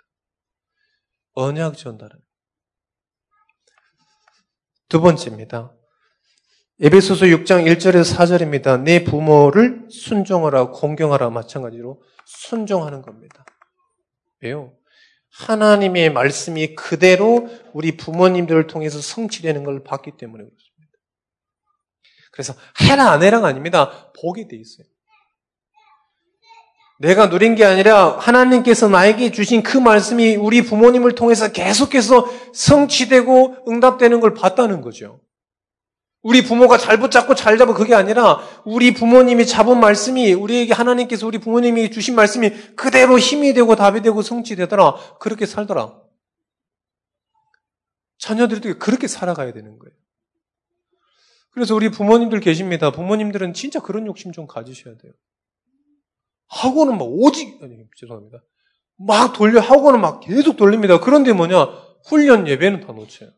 언약 1.35 1.77
전달은. 1.77 2.19
두 4.89 5.01
번째입니다. 5.01 5.75
에베소서 6.81 7.27
6장 7.27 7.67
1절에서 7.67 8.17
4절입니다. 8.17 8.83
내 8.83 9.05
부모를 9.05 9.87
순종하라, 9.91 10.71
공경하라 10.71 11.31
마찬가지로 11.31 12.03
순종하는 12.25 13.03
겁니다. 13.03 13.45
왜요? 14.43 14.77
하나님의 15.39 16.13
말씀이 16.13 16.75
그대로 16.75 17.49
우리 17.73 17.97
부모님들을 17.97 18.67
통해서 18.67 19.01
성취되는 19.01 19.65
걸 19.65 19.83
봤기 19.83 20.13
때문에 20.17 20.45
그렇습니다. 20.45 20.65
그래서 22.33 22.55
해라 22.83 23.11
안 23.11 23.23
해라가 23.23 23.49
아닙니다. 23.49 24.13
보게 24.21 24.47
돼 24.47 24.57
있어요. 24.57 24.87
내가 27.01 27.27
누린 27.27 27.57
게 27.57 27.65
아니라 27.65 28.17
하나님께서 28.19 28.89
나에게 28.89 29.33
주신 29.33 29.63
그 29.63 29.77
말씀이 29.77 30.37
우리 30.37 30.63
부모님을 30.63 31.17
통해서 31.17 31.51
계속해서 31.51 32.27
성취되고 32.55 33.65
응답되는 33.69 34.21
걸 34.21 34.35
봤다는 34.35 34.81
거죠. 34.81 35.21
우리 36.25 36.43
부모가 36.43 36.79
잘 36.79 36.99
붙잡고 36.99 37.35
잘 37.35 37.59
잡아 37.59 37.75
그게 37.75 37.95
아니라 37.95 38.41
우리 38.65 38.95
부모님이 38.95 39.45
잡은 39.47 39.79
말씀이 39.79 40.33
우리에게 40.33 40.73
하나님께서 40.73 41.27
우리 41.27 41.37
부모님이 41.37 41.91
주신 41.91 42.15
말씀이 42.15 42.49
그대로 42.75 43.19
힘이 43.19 43.53
되고 43.53 43.77
답이 43.77 44.01
되고 44.01 44.23
성취되더라. 44.23 45.19
그렇게 45.21 45.45
살더라. 45.45 46.01
자녀들도 48.17 48.79
그렇게 48.79 49.07
살아가야 49.07 49.53
되는 49.53 49.79
거예요. 49.79 49.95
그래서 51.51 51.75
우리 51.75 51.91
부모님들 51.91 52.41
계십니다. 52.41 52.91
부모님들은 52.91 53.53
진짜 53.53 53.81
그런 53.81 54.07
욕심 54.07 54.33
좀 54.33 54.47
가지셔야 54.47 54.97
돼요. 54.97 55.13
학원은 56.49 56.97
막 56.97 57.05
오직, 57.05 57.63
아니, 57.63 57.77
죄송합니다. 57.99 58.39
막 58.97 59.35
돌려, 59.35 59.61
학원은 59.61 60.01
막 60.01 60.21
계속 60.21 60.57
돌립니다. 60.57 61.01
그런데 61.01 61.35
뭐냐? 61.35 61.67
훈련 62.07 62.49
예배는 62.49 62.81
다 62.81 62.95
놓쳐요. 62.95 63.29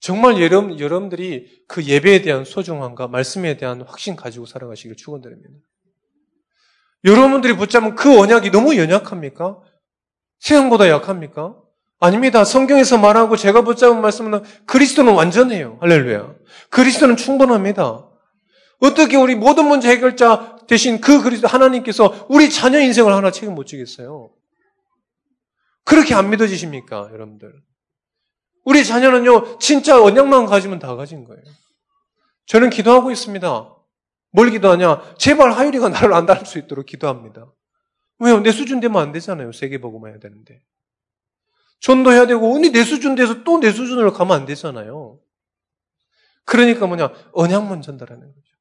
정말 0.00 0.40
여러분, 0.40 0.80
여러분들이 0.80 1.64
그 1.68 1.84
예배에 1.84 2.22
대한 2.22 2.44
소중함과 2.44 3.08
말씀에 3.08 3.56
대한 3.58 3.82
확신 3.82 4.16
가지고 4.16 4.46
살아가시길 4.46 4.96
축원드립니다. 4.96 5.50
여러분들이 7.04 7.56
붙잡은 7.56 7.94
그 7.94 8.18
언약이 8.18 8.50
너무 8.50 8.76
연약합니까? 8.76 9.60
세상보다 10.40 10.88
약합니까? 10.88 11.56
아닙니다. 11.98 12.44
성경에서 12.44 12.96
말하고 12.96 13.36
제가 13.36 13.62
붙잡은 13.62 14.00
말씀은 14.00 14.42
그리스도는 14.64 15.12
완전해요. 15.12 15.76
할렐루야. 15.82 16.34
그리스도는 16.70 17.16
충분합니다. 17.16 18.08
어떻게 18.80 19.18
우리 19.18 19.34
모든 19.34 19.68
문제 19.68 19.90
해결자 19.90 20.56
대신 20.66 21.02
그 21.02 21.22
그리스도 21.22 21.46
하나님께서 21.46 22.26
우리 22.30 22.48
자녀 22.48 22.80
인생을 22.80 23.12
하나 23.12 23.30
책임 23.30 23.54
못 23.54 23.66
지겠어요? 23.66 24.30
그렇게 25.84 26.14
안 26.14 26.30
믿어지십니까, 26.30 27.10
여러분들? 27.12 27.52
우리 28.70 28.84
자녀는요, 28.84 29.58
진짜 29.58 30.00
언약만 30.00 30.46
가지면 30.46 30.78
다 30.78 30.94
가진 30.94 31.24
거예요. 31.24 31.42
저는 32.46 32.70
기도하고 32.70 33.10
있습니다. 33.10 33.76
뭘 34.30 34.50
기도하냐? 34.50 35.16
제발 35.18 35.50
하율이가 35.50 35.88
나를 35.88 36.12
안 36.14 36.24
닮을 36.24 36.46
수 36.46 36.56
있도록 36.60 36.86
기도합니다. 36.86 37.52
왜요? 38.20 38.38
내 38.38 38.52
수준 38.52 38.78
되면 38.78 39.02
안 39.02 39.10
되잖아요. 39.10 39.50
세계보고만 39.50 40.12
해야 40.12 40.20
되는데. 40.20 40.62
전도해야 41.80 42.28
되고, 42.28 42.54
언니 42.54 42.70
내 42.70 42.84
수준 42.84 43.16
돼서 43.16 43.42
또 43.42 43.58
내 43.58 43.72
수준으로 43.72 44.12
가면 44.12 44.40
안 44.40 44.46
되잖아요. 44.46 45.18
그러니까 46.44 46.86
뭐냐? 46.86 47.12
언약만 47.32 47.82
전달하는 47.82 48.32
거죠. 48.32 48.54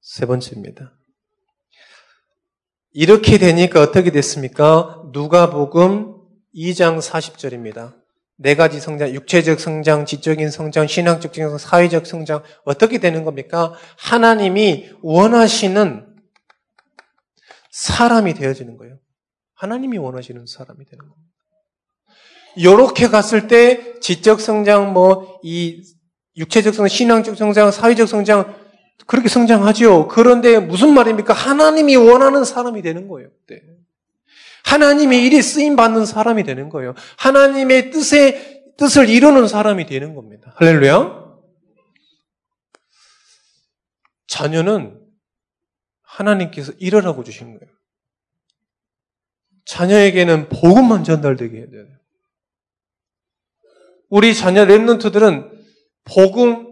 세 0.00 0.26
번째입니다. 0.26 0.99
이렇게 2.92 3.38
되니까 3.38 3.80
어떻게 3.80 4.10
됐습니까? 4.10 5.02
누가복음 5.12 6.16
2장 6.54 7.00
40절입니다. 7.00 7.94
네 8.36 8.56
가지 8.56 8.80
성장, 8.80 9.10
육체적 9.10 9.60
성장, 9.60 10.06
지적인 10.06 10.50
성장, 10.50 10.86
신앙적 10.86 11.34
성장, 11.34 11.58
사회적 11.58 12.06
성장 12.06 12.42
어떻게 12.64 12.98
되는 12.98 13.22
겁니까? 13.24 13.74
하나님이 13.98 14.90
원하시는 15.02 16.06
사람이 17.70 18.34
되어지는 18.34 18.76
거예요. 18.76 18.98
하나님이 19.54 19.98
원하시는 19.98 20.46
사람이 20.46 20.84
되는 20.86 20.98
겁니다. 20.98 21.30
이렇게 22.56 23.06
갔을 23.08 23.46
때 23.46 24.00
지적 24.00 24.40
성장, 24.40 24.92
뭐 24.92 25.38
이 25.44 25.82
육체적 26.36 26.74
성장, 26.74 26.88
신앙적 26.88 27.36
성장, 27.36 27.70
사회적 27.70 28.08
성장 28.08 28.59
그렇게 29.06 29.28
성장하지요. 29.28 30.08
그런데 30.08 30.58
무슨 30.58 30.94
말입니까? 30.94 31.34
하나님이 31.34 31.96
원하는 31.96 32.44
사람이 32.44 32.82
되는 32.82 33.08
거예요. 33.08 33.30
네. 33.48 33.62
하나님의 34.64 35.24
일이 35.24 35.42
쓰임 35.42 35.76
받는 35.76 36.06
사람이 36.06 36.44
되는 36.44 36.68
거예요. 36.68 36.94
하나님의 37.18 37.90
뜻에 37.90 38.72
뜻을 38.76 39.08
이루는 39.08 39.48
사람이 39.48 39.86
되는 39.86 40.14
겁니다. 40.14 40.52
할렐루야. 40.56 41.20
자녀는 44.26 45.00
하나님께서 46.02 46.72
일어나고 46.78 47.24
주신 47.24 47.58
거예요. 47.58 47.74
자녀에게는 49.64 50.48
복음만 50.48 51.04
전달되게 51.04 51.58
해야 51.58 51.66
돼요. 51.68 51.86
우리 54.08 54.34
자녀 54.34 54.64
랩런트들은 54.64 55.50
복음 56.04 56.69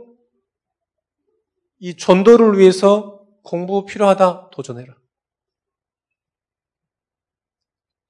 이 1.78 1.96
전도를 1.96 2.58
위해서 2.58 3.24
공부 3.42 3.84
필요하다 3.84 4.50
도전해라. 4.50 4.96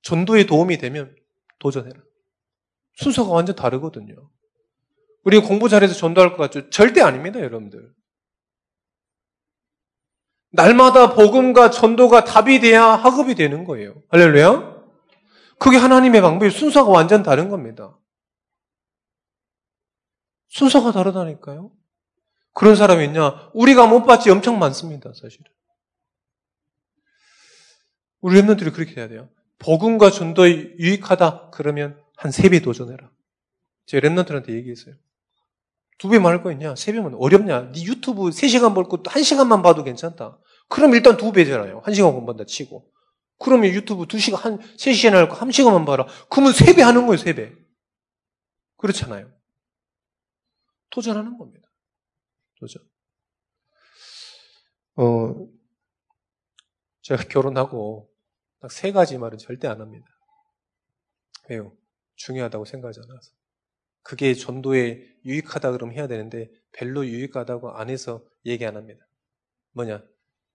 전도에 0.02 0.46
도움이 0.46 0.78
되면 0.78 1.14
도전해라. 1.58 2.00
순서가 2.94 3.30
완전 3.30 3.54
다르거든요. 3.54 4.30
우리 5.24 5.38
공부 5.40 5.68
잘해서 5.68 5.94
전도할 5.94 6.30
것 6.30 6.38
같죠? 6.38 6.70
절대 6.70 7.02
아닙니다, 7.02 7.40
여러분들. 7.40 7.92
날마다 10.50 11.14
복음과 11.14 11.70
전도가 11.70 12.24
답이 12.24 12.60
돼야 12.60 12.84
학업이 12.84 13.34
되는 13.34 13.64
거예요. 13.64 14.02
할렐루야? 14.08 14.78
그게 15.58 15.76
하나님의 15.76 16.22
방법이 16.22 16.50
순서가 16.50 16.90
완전 16.90 17.22
다른 17.22 17.50
겁니다. 17.50 17.98
순서가 20.48 20.92
다르다니까요. 20.92 21.70
그런 22.58 22.74
사람이 22.74 23.04
있냐? 23.04 23.50
우리가 23.54 23.86
못 23.86 24.04
봤지 24.04 24.30
엄청 24.30 24.58
많습니다, 24.58 25.12
사실은. 25.14 25.44
우리 28.20 28.40
랩런들이 28.42 28.74
그렇게 28.74 28.96
해야 29.00 29.06
돼요. 29.06 29.28
복음과 29.60 30.10
전도에 30.10 30.74
유익하다 30.80 31.50
그러면 31.50 31.96
한 32.16 32.32
세 32.32 32.48
배 32.50 32.58
도전해라. 32.60 33.12
제가 33.86 34.08
랩런들한테 34.08 34.50
얘기했어요. 34.56 34.96
두 35.98 36.08
배 36.08 36.18
말할 36.18 36.42
거 36.42 36.50
있냐? 36.50 36.74
세 36.74 36.92
배면 36.92 37.14
어렵냐? 37.14 37.70
네 37.70 37.84
유튜브 37.84 38.32
세시간볼 38.32 38.88
것도 38.88 39.04
한시간만 39.08 39.62
봐도 39.62 39.84
괜찮다. 39.84 40.38
그럼 40.68 40.94
일단 40.94 41.16
두 41.16 41.30
배잖아요. 41.30 41.82
한 41.84 41.94
시간 41.94 42.12
공부한다 42.12 42.44
치고. 42.44 42.90
그러면 43.38 43.70
유튜브 43.70 44.06
두 44.06 44.18
시간 44.18 44.40
한 44.42 44.58
세 44.76 44.92
시간 44.92 45.14
할거 45.14 45.36
한 45.36 45.52
시간만 45.52 45.84
봐라. 45.84 46.06
그러면 46.28 46.52
세 46.52 46.74
배 46.74 46.82
하는 46.82 47.06
거예요, 47.06 47.18
세 47.18 47.34
배. 47.34 47.52
그렇잖아요. 48.78 49.30
도전하는 50.90 51.38
겁니다. 51.38 51.67
도전. 52.58 52.82
어, 54.96 55.48
제가 57.02 57.24
결혼하고 57.24 58.10
딱 58.60 58.70
세 58.70 58.92
가지 58.92 59.18
말은 59.18 59.38
절대 59.38 59.68
안 59.68 59.80
합니다. 59.80 60.06
왜요? 61.48 61.76
중요하다고 62.16 62.64
생각하지 62.64 63.00
않아서. 63.04 63.32
그게 64.02 64.34
전도에 64.34 65.06
유익하다 65.24 65.72
그러면 65.72 65.94
해야 65.94 66.06
되는데 66.08 66.50
별로 66.72 67.06
유익하다고 67.06 67.70
안 67.72 67.88
해서 67.90 68.24
얘기 68.44 68.64
안 68.66 68.76
합니다. 68.76 69.06
뭐냐? 69.72 70.04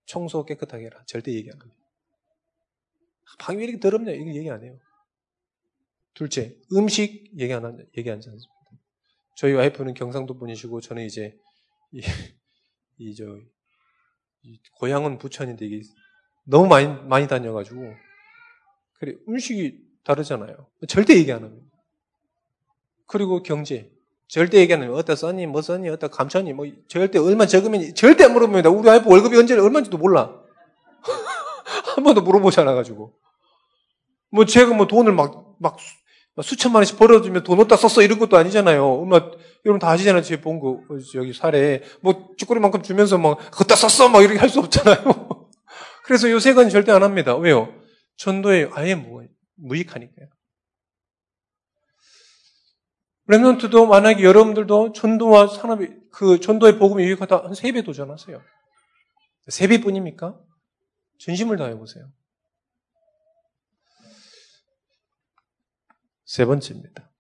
청소 0.06 0.44
깨끗하게 0.46 0.86
해라. 0.86 1.04
절대 1.06 1.32
얘기 1.32 1.50
안 1.52 1.60
합니다. 1.60 1.82
방이 3.40 3.60
왜 3.60 3.64
이렇게 3.66 3.80
더럽냐? 3.80 4.12
이거 4.12 4.34
얘기 4.34 4.50
안 4.50 4.64
해요. 4.64 4.78
둘째, 6.14 6.56
음식 6.74 7.32
얘기 7.40 7.54
안, 7.54 7.64
얘기 7.98 8.10
안 8.12 8.18
하지 8.18 8.30
않습니다. 8.30 8.54
저희 9.38 9.54
와이프는 9.54 9.94
경상도 9.94 10.36
분이시고 10.36 10.82
저는 10.82 11.06
이제 11.06 11.38
이, 11.94 12.02
이, 12.98 14.60
고향은 14.80 15.20
부천인데 15.20 15.66
이게 15.66 15.82
너무 16.44 16.68
많이, 16.68 16.88
많이 16.88 17.28
다녀가지고, 17.28 17.94
그래, 19.00 19.16
음식이 19.28 19.80
다르잖아요. 20.04 20.68
절대 20.88 21.16
얘기 21.16 21.32
안 21.32 21.44
합니다. 21.44 21.66
그리고 23.06 23.44
경제. 23.44 23.92
절대 24.28 24.58
얘기 24.58 24.74
안 24.74 24.82
해요. 24.82 24.94
어디다 24.96 25.16
썼니? 25.16 25.46
뭐 25.46 25.62
썼니? 25.62 25.88
어디다 25.90 26.08
감췄니? 26.08 26.54
뭐, 26.54 26.66
절대 26.88 27.20
얼마 27.20 27.46
적으면, 27.46 27.94
절대 27.94 28.24
안 28.24 28.34
물어봅니다. 28.34 28.70
우리 28.70 28.88
와이프 28.88 29.08
월급이 29.08 29.38
언제, 29.38 29.54
얼마인지도 29.58 29.98
몰라. 29.98 30.42
한 31.96 32.04
번도 32.04 32.22
물어보지 32.22 32.60
않아가지고. 32.62 33.14
뭐, 34.32 34.46
제가 34.46 34.74
뭐 34.74 34.88
돈을 34.88 35.14
막, 35.14 35.56
막 35.60 35.78
수천만 36.42 36.80
원씩 36.80 36.98
벌어주면 36.98 37.44
돈 37.44 37.60
어디다 37.60 37.76
썼어 37.76 38.04
이런 38.04 38.18
것도 38.18 38.38
아니잖아요. 38.38 38.84
엄마 38.86 39.18
여러분 39.66 39.80
다 39.80 39.90
아시잖아요. 39.90 40.24
제본거 40.24 40.82
여기 41.16 41.32
사례 41.34 41.84
뭐 42.02 42.30
쭈꾸리만큼 42.38 42.82
주면서 42.82 43.18
막 43.20 43.38
그것다 43.52 43.76
썼어 43.76 44.10
막 44.10 44.22
이렇게 44.24 44.40
할 44.40 44.50
수 44.50 44.60
없잖아요. 44.60 44.98
그래서 46.06 46.30
요새 46.32 46.54
건 46.54 46.70
절대 46.70 46.92
안 46.92 47.04
합니다. 47.04 47.36
왜요? 47.36 47.74
전도에 48.18 48.70
아예 48.74 48.96
뭐 48.96 49.24
무익하니까요. 49.56 50.28
랩런트도 53.30 53.88
만약에 53.88 54.24
여러분들도 54.24 54.92
전도와 54.94 55.48
산업이 55.48 55.88
그 56.12 56.40
전도의 56.40 56.78
복음이 56.78 57.04
유익하다 57.04 57.44
한 57.46 57.54
세 57.54 57.72
배 57.72 57.84
도전하세요. 57.84 58.42
세 59.48 59.68
배뿐입니까? 59.68 60.38
전심을 61.20 61.58
다해 61.58 61.76
보세요. 61.78 62.06
세 66.34 66.46
번째입니다. 66.46 67.12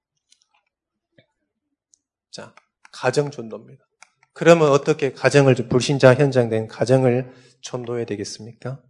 자, 2.31 2.55
가정 2.91 3.29
전도입니다. 3.29 3.85
그러면 4.33 4.71
어떻게 4.71 5.13
가정을 5.13 5.53
불신자 5.69 6.15
현장 6.15 6.49
된 6.49 6.67
가정을 6.67 7.31
전도해야 7.61 8.05
되겠습니까? 8.05 8.81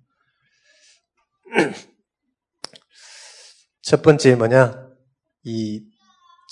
첫 3.81 4.01
번째 4.01 4.35
뭐냐? 4.35 4.87
이 5.43 5.83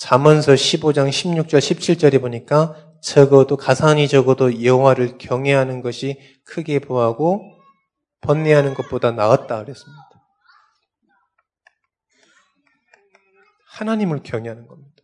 잠언서 0.00 0.52
15장 0.52 1.08
16절 1.08 1.56
17절에 1.56 2.20
보니까 2.20 2.92
적어도 3.02 3.56
가산이 3.56 4.06
적어도 4.06 4.62
여호와를 4.62 5.16
경외하는 5.16 5.80
것이 5.80 6.20
크게 6.44 6.80
보하고 6.80 7.40
번뇌하는 8.20 8.74
것보다 8.74 9.12
나았다 9.12 9.64
그랬습니다. 9.64 10.11
하나님을 13.72 14.22
경외하는 14.22 14.66
겁니다. 14.66 15.02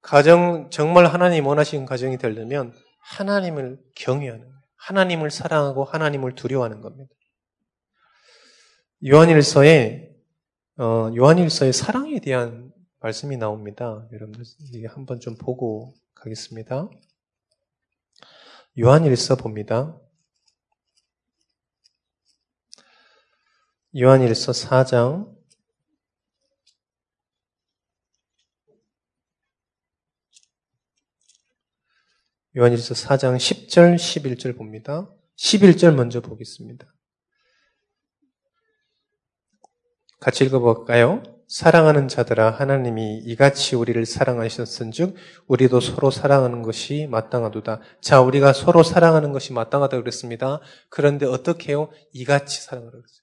가정 0.00 0.68
정말 0.70 1.06
하나님 1.06 1.46
원하시는 1.46 1.86
가정이 1.86 2.18
되려면 2.18 2.74
하나님을 2.98 3.80
경외하는 3.94 4.44
거예요. 4.44 4.62
하나님을 4.76 5.30
사랑하고 5.30 5.84
하나님을 5.84 6.34
두려워하는 6.34 6.80
겁니다. 6.80 7.14
요한일서에 9.06 10.10
어, 10.78 11.10
요한일서에 11.14 11.70
사랑에 11.70 12.18
대한 12.18 12.72
말씀이 12.98 13.36
나옵니다. 13.36 14.08
여러분들 14.12 14.44
한번 14.88 15.20
좀 15.20 15.36
보고 15.36 15.94
가겠습니다. 16.14 16.88
요한일서 18.80 19.36
봅니다. 19.36 19.96
요한일서 23.94 24.52
4장 24.52 25.41
요한일서 32.56 32.94
4장 32.94 33.36
10절, 33.36 33.96
11절 33.96 34.56
봅니다. 34.56 35.10
11절 35.38 35.94
먼저 35.94 36.20
보겠습니다. 36.20 36.86
같이 40.20 40.44
읽어볼까요? 40.44 41.22
사랑하는 41.48 42.08
자들아 42.08 42.50
하나님이 42.50 43.18
이같이 43.24 43.76
우리를 43.76 44.06
사랑하셨은즉 44.06 45.14
우리도 45.48 45.80
서로 45.80 46.10
사랑하는 46.10 46.62
것이 46.62 47.06
마땅하도다. 47.10 47.80
자, 48.00 48.20
우리가 48.20 48.52
서로 48.52 48.82
사랑하는 48.82 49.32
것이 49.32 49.52
마땅하다고 49.52 50.02
그랬습니다. 50.02 50.60
그런데 50.88 51.26
어떻게 51.26 51.72
해요? 51.72 51.90
이같이 52.12 52.62
사랑하라고 52.62 53.02
그랬어요. 53.02 53.22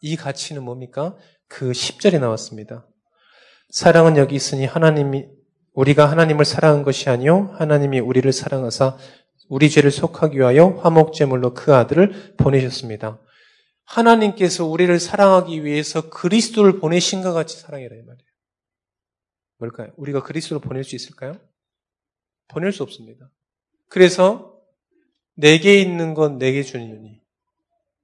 이 0.00 0.16
가치는 0.16 0.62
뭡니까? 0.62 1.16
그 1.48 1.72
10절에 1.72 2.20
나왔습니다. 2.20 2.86
사랑은 3.70 4.16
여기 4.16 4.34
있으니 4.34 4.64
하나님이 4.64 5.26
우리가 5.72 6.10
하나님을 6.10 6.44
사랑한 6.44 6.82
것이 6.82 7.08
아니요 7.08 7.54
하나님이 7.58 8.00
우리를 8.00 8.30
사랑하사 8.32 8.96
우리 9.48 9.70
죄를 9.70 9.90
속하기 9.90 10.38
위하여 10.38 10.68
화목제물로 10.68 11.54
그 11.54 11.74
아들을 11.74 12.36
보내셨습니다. 12.36 13.20
하나님께서 13.84 14.64
우리를 14.64 14.98
사랑하기 14.98 15.64
위해서 15.64 16.08
그리스도를 16.08 16.78
보내신 16.78 17.22
것 17.22 17.32
같이 17.32 17.58
사랑해라 17.58 17.94
이 17.94 17.98
말이에요. 17.98 18.32
뭘까요? 19.58 19.92
우리가 19.96 20.22
그리스도를 20.22 20.60
보낼 20.60 20.84
수 20.84 20.96
있을까요? 20.96 21.38
보낼 22.48 22.72
수 22.72 22.82
없습니다. 22.82 23.30
그래서 23.88 24.58
내게 25.34 25.80
있는 25.80 26.14
건 26.14 26.38
내게 26.38 26.62
주느니 26.62 27.21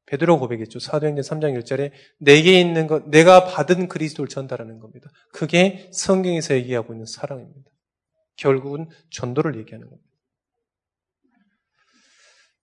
베드로 0.09 0.39
고백했죠. 0.39 0.79
사도행전 0.79 1.23
3장 1.23 1.61
1절에 1.61 1.93
내게 2.19 2.59
있는 2.59 2.87
것, 2.87 3.09
내가 3.09 3.45
받은 3.45 3.89
그리스도를 3.89 4.29
전달하는 4.29 4.79
겁니다. 4.79 5.11
그게 5.33 5.91
성경에서 5.93 6.55
얘기하고 6.55 6.95
있는 6.95 7.05
사랑입니다. 7.05 7.71
결국은 8.37 8.89
전도를 9.11 9.59
얘기하는 9.59 9.89
겁니다. 9.89 10.09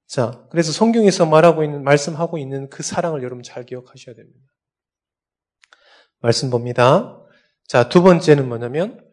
자, 0.08 0.48
그래서 0.50 0.72
성경에서 0.72 1.28
말하고 1.28 1.64
있는, 1.64 1.84
말씀하고 1.84 2.40
있는 2.40 2.70
그 2.70 2.82
사랑을 2.82 3.22
여러분 3.22 3.44
잘 3.44 3.66
기억하셔야 3.66 4.16
됩니다. 4.16 4.52
말씀 6.22 6.50
봅니다. 6.50 7.22
자, 7.68 7.90
두 7.90 8.02
번째는 8.02 8.48
뭐냐면, 8.48 9.06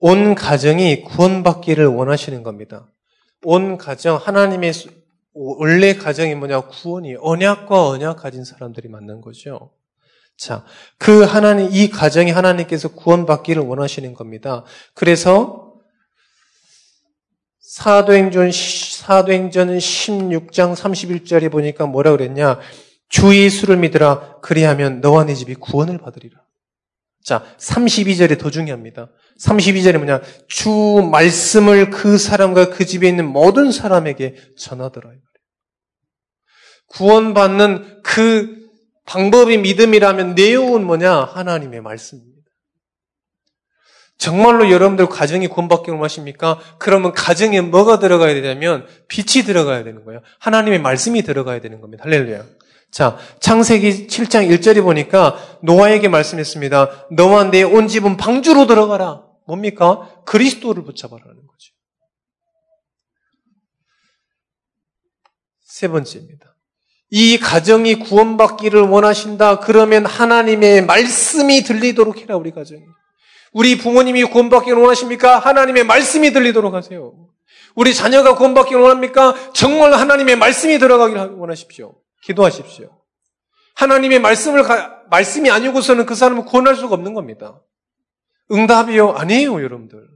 온 0.00 0.34
가정이 0.34 1.02
구원받기를 1.02 1.86
원하시는 1.86 2.42
겁니다. 2.42 2.92
온 3.44 3.76
가정, 3.76 4.16
하나님의 4.16 4.72
원래 5.34 5.94
가정이 5.94 6.34
뭐냐? 6.34 6.62
구원이 6.62 7.16
언약과 7.20 7.88
언약 7.88 8.18
가진 8.18 8.44
사람들이 8.44 8.88
만난 8.88 9.20
거죠. 9.20 9.72
자, 10.36 10.64
그 10.98 11.22
하나님, 11.22 11.68
이 11.72 11.88
가정이 11.88 12.30
하나님께서 12.30 12.88
구원받기를 12.88 13.62
원하시는 13.62 14.12
겁니다. 14.14 14.64
그래서 14.94 15.72
사도행전, 17.60 18.50
사도행전 18.52 19.78
16장 19.78 20.74
31절에 20.74 21.50
보니까 21.50 21.86
뭐라 21.86 22.10
그랬냐? 22.10 22.58
주 23.08 23.36
예수를 23.36 23.76
믿으라. 23.76 24.40
그리하면 24.40 25.00
너와 25.00 25.24
네 25.24 25.34
집이 25.34 25.54
구원을 25.54 25.98
받으리라. 25.98 26.42
자, 27.24 27.44
32절에 27.58 28.38
더 28.38 28.50
중요합니다. 28.50 29.10
32절에 29.40 29.96
뭐냐? 29.96 30.20
주 30.48 30.70
말씀을 31.10 31.90
그 31.90 32.18
사람과 32.18 32.70
그 32.70 32.86
집에 32.86 33.08
있는 33.08 33.26
모든 33.26 33.72
사람에게 33.72 34.36
전하더라. 34.56 35.10
구원받는 36.88 38.02
그 38.02 38.62
방법이 39.06 39.58
믿음이라면 39.58 40.34
내용은 40.34 40.84
뭐냐? 40.84 41.24
하나님의 41.24 41.80
말씀입니다. 41.80 42.32
정말로 44.18 44.70
여러분들 44.70 45.08
가정이 45.08 45.48
구원받기를 45.48 45.94
원하십니까? 45.94 46.60
그러면 46.78 47.12
가정에 47.12 47.60
뭐가 47.60 47.98
들어가야 47.98 48.34
되냐면 48.34 48.86
빛이 49.08 49.44
들어가야 49.44 49.82
되는 49.82 50.04
거예요. 50.04 50.20
하나님의 50.38 50.80
말씀이 50.80 51.22
들어가야 51.22 51.60
되는 51.60 51.80
겁니다. 51.80 52.04
할렐루야. 52.04 52.44
자, 52.92 53.16
창세기 53.40 54.06
7장 54.06 54.48
1절에 54.50 54.82
보니까 54.82 55.58
노아에게 55.62 56.08
말씀했습니다. 56.08 57.08
너와 57.12 57.44
내 57.44 57.62
온 57.62 57.88
집은 57.88 58.18
방주로 58.18 58.66
들어가라. 58.66 59.24
뭡니까? 59.46 60.10
그리스도를 60.26 60.84
붙잡아라는 60.84 61.34
거죠. 61.34 61.72
세 65.64 65.88
번째입니다. 65.88 66.54
이 67.10 67.38
가정이 67.38 67.94
구원받기를 67.96 68.82
원하신다. 68.82 69.60
그러면 69.60 70.04
하나님의 70.04 70.84
말씀이 70.84 71.62
들리도록 71.62 72.18
해라, 72.18 72.36
우리 72.36 72.50
가정이. 72.50 72.82
우리 73.52 73.78
부모님이 73.78 74.24
구원받기를 74.24 74.78
원하십니까? 74.78 75.38
하나님의 75.38 75.84
말씀이 75.84 76.30
들리도록 76.32 76.74
하세요. 76.74 77.14
우리 77.74 77.94
자녀가 77.94 78.34
구원받기를 78.34 78.80
원합니까? 78.82 79.34
정말 79.54 79.94
하나님의 79.94 80.36
말씀이 80.36 80.78
들어가기를 80.78 81.36
원하십시오. 81.36 82.01
기도하십시오. 82.22 83.02
하나님의 83.74 84.20
말씀을, 84.20 84.62
말씀이 85.10 85.50
아니고서는 85.50 86.06
그 86.06 86.14
사람을 86.14 86.44
구원할 86.44 86.76
수가 86.76 86.94
없는 86.94 87.14
겁니다. 87.14 87.62
응답이요? 88.50 89.12
아니에요, 89.12 89.62
여러분들. 89.62 90.08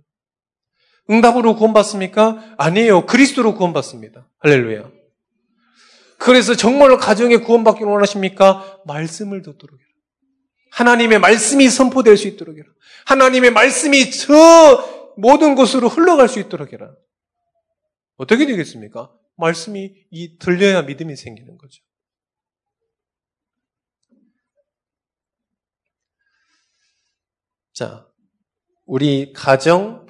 응답으로 1.11 1.57
구원받습니까? 1.57 2.55
아니에요. 2.59 3.07
그리스도로 3.07 3.55
구원받습니다. 3.55 4.29
할렐루야. 4.41 4.91
그래서 6.19 6.55
정말로 6.55 6.99
가정에 6.99 7.37
구원받기를 7.37 7.91
원하십니까? 7.91 8.81
말씀을 8.87 9.43
듣도록 9.43 9.79
해라. 9.79 9.87
하나님의 10.73 11.21
말씀이 11.21 11.69
선포될 11.69 12.17
수 12.17 12.27
있도록 12.29 12.57
해라. 12.57 12.67
하나님의 13.07 13.53
말씀이 13.53 14.11
저 14.11 15.13
모든 15.17 15.55
곳으로 15.55 15.89
흘러갈 15.89 16.29
수 16.29 16.39
있도록 16.41 16.73
해라. 16.73 16.91
어떻게 18.17 18.47
되겠습니까? 18.47 19.11
말씀이 19.37 19.93
이 20.11 20.39
들려야 20.39 20.83
믿음이 20.83 21.17
생기는 21.17 21.57
거죠. 21.57 21.83
자, 27.77 28.09
우리 28.87 29.35
가정, 29.35 30.07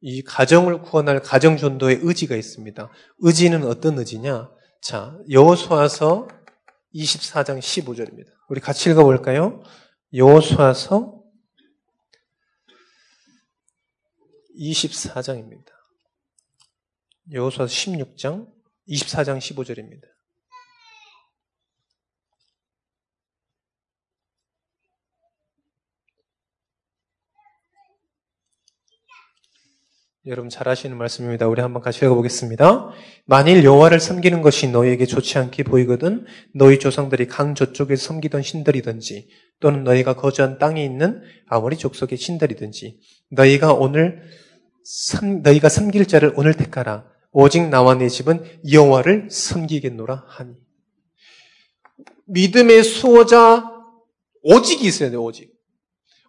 이 0.00 0.22
가정을 0.22 0.80
구원할 0.80 1.20
가정 1.20 1.58
전도의 1.58 1.98
의지가 2.00 2.36
있습니다. 2.36 2.90
의지는 3.18 3.66
어떤 3.66 3.98
의지냐? 3.98 4.50
자, 4.80 5.18
여호수아서 5.28 6.26
24장 6.94 7.58
15절입니다. 7.58 8.32
우리 8.48 8.62
같이 8.62 8.88
읽어 8.88 9.04
볼까요? 9.04 9.62
여호수아서 10.14 11.22
24장입니다. 14.58 15.68
여호수아서 17.30 17.70
16장 17.70 18.50
24장 18.88 19.36
15절입니다. 19.36 20.11
여러분 30.24 30.50
잘 30.50 30.68
아시는 30.68 30.96
말씀입니다. 30.98 31.48
우리 31.48 31.60
한번 31.62 31.82
같이 31.82 32.04
읽어보겠습니다. 32.04 32.90
만일 33.24 33.64
여호와를 33.64 33.98
섬기는 33.98 34.40
것이 34.40 34.68
너희에게 34.68 35.04
좋지 35.04 35.36
않게 35.36 35.64
보이거든 35.64 36.24
너희 36.54 36.78
조상들이 36.78 37.26
강 37.26 37.56
저쪽에 37.56 37.96
섬기던 37.96 38.42
신들이든지 38.42 39.28
또는 39.58 39.82
너희가 39.82 40.14
거주한 40.14 40.58
땅에 40.58 40.84
있는 40.84 41.22
아무리 41.48 41.76
족속의 41.76 42.18
신들이든지 42.18 43.00
너희가 43.32 43.72
오늘 43.72 44.22
섬, 44.84 45.42
너희가 45.42 45.68
섬길 45.68 46.06
자를 46.06 46.32
오늘 46.36 46.54
택하라. 46.54 47.04
오직 47.32 47.68
나와 47.68 47.96
내 47.96 48.08
집은 48.08 48.44
여호와를 48.70 49.26
섬기겠노라 49.28 50.26
하니. 50.28 50.54
믿음의 52.26 52.84
수호자 52.84 53.64
오직이 54.44 54.86
있어야 54.86 55.10
돼요. 55.10 55.24
오직. 55.24 55.52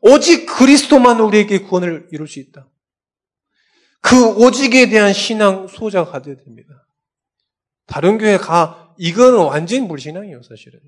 오직 0.01 0.47
그리스도만 0.47 1.19
우리에게 1.19 1.59
구원을 1.59 2.07
이룰 2.11 2.27
수 2.27 2.39
있다. 2.39 2.67
그 4.03 4.27
오직에 4.35 4.89
대한 4.89 5.13
신앙 5.13 5.65
소자가 5.67 6.11
가져야 6.11 6.35
됩니다. 6.35 6.85
다른 7.87 8.17
교회 8.17 8.37
가, 8.37 8.93
이거는 8.97 9.39
완전 9.39 9.87
불신앙이에요, 9.87 10.43
사실은. 10.43 10.79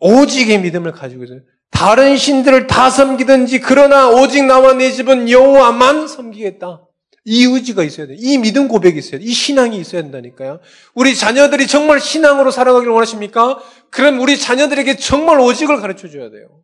오직의 0.00 0.60
믿음을 0.60 0.92
가지고 0.92 1.24
있어요. 1.24 1.40
다른 1.70 2.18
신들을 2.18 2.66
다 2.66 2.90
섬기든지, 2.90 3.60
그러나 3.60 4.10
오직 4.10 4.44
나와 4.44 4.74
내 4.74 4.92
집은 4.92 5.30
여호와만 5.30 6.06
섬기겠다. 6.06 6.86
이 7.24 7.44
의지가 7.44 7.82
있어야 7.82 8.06
돼. 8.06 8.16
이 8.18 8.36
믿음 8.36 8.68
고백이 8.68 8.98
있어야 8.98 9.18
돼. 9.18 9.24
이 9.24 9.32
신앙이 9.32 9.78
있어야 9.78 10.02
된다니까요. 10.02 10.60
우리 10.94 11.14
자녀들이 11.14 11.66
정말 11.66 12.00
신앙으로 12.00 12.50
살아가기를 12.50 12.92
원하십니까? 12.92 13.58
그럼 13.90 14.20
우리 14.20 14.38
자녀들에게 14.38 14.96
정말 14.96 15.40
오직을 15.40 15.80
가르쳐 15.80 16.08
줘야 16.08 16.28
돼요. 16.30 16.60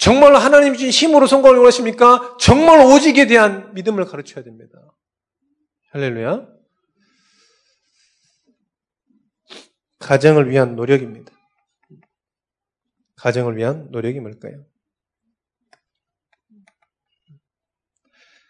정말 0.00 0.34
하나님 0.34 0.74
주신 0.74 1.08
힘으로 1.08 1.26
성공을 1.26 1.58
원하십니까? 1.58 2.38
정말 2.40 2.80
오직에 2.80 3.26
대한 3.26 3.74
믿음을 3.74 4.06
가르쳐야 4.06 4.42
됩니다. 4.42 4.78
할렐루야. 5.90 6.48
가정을 9.98 10.48
위한 10.48 10.74
노력입니다. 10.74 11.30
가정을 13.16 13.58
위한 13.58 13.90
노력이 13.90 14.20
뭘까요? 14.20 14.64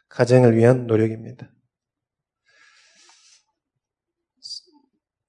가정을 0.08 0.56
위한 0.56 0.86
노력입니다. 0.86 1.52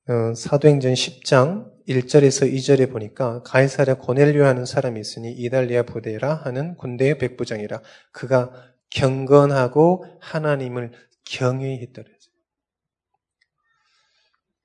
어, 0.08 0.36
사도행전 0.36 0.94
10장 0.94 1.71
1절에서 1.88 2.52
2절에 2.54 2.92
보니까 2.92 3.44
가이사랴 3.44 3.96
고넬료 3.96 4.46
하는 4.46 4.66
사람이 4.66 5.00
있으니 5.00 5.32
이달리아 5.32 5.84
부대라 5.84 6.34
하는 6.36 6.76
군대의 6.78 7.18
백부장이라 7.18 7.82
그가 8.12 8.52
경건하고 8.90 10.06
하나님을 10.20 10.92
경외했다 11.24 12.04
그랬어요. 12.04 12.34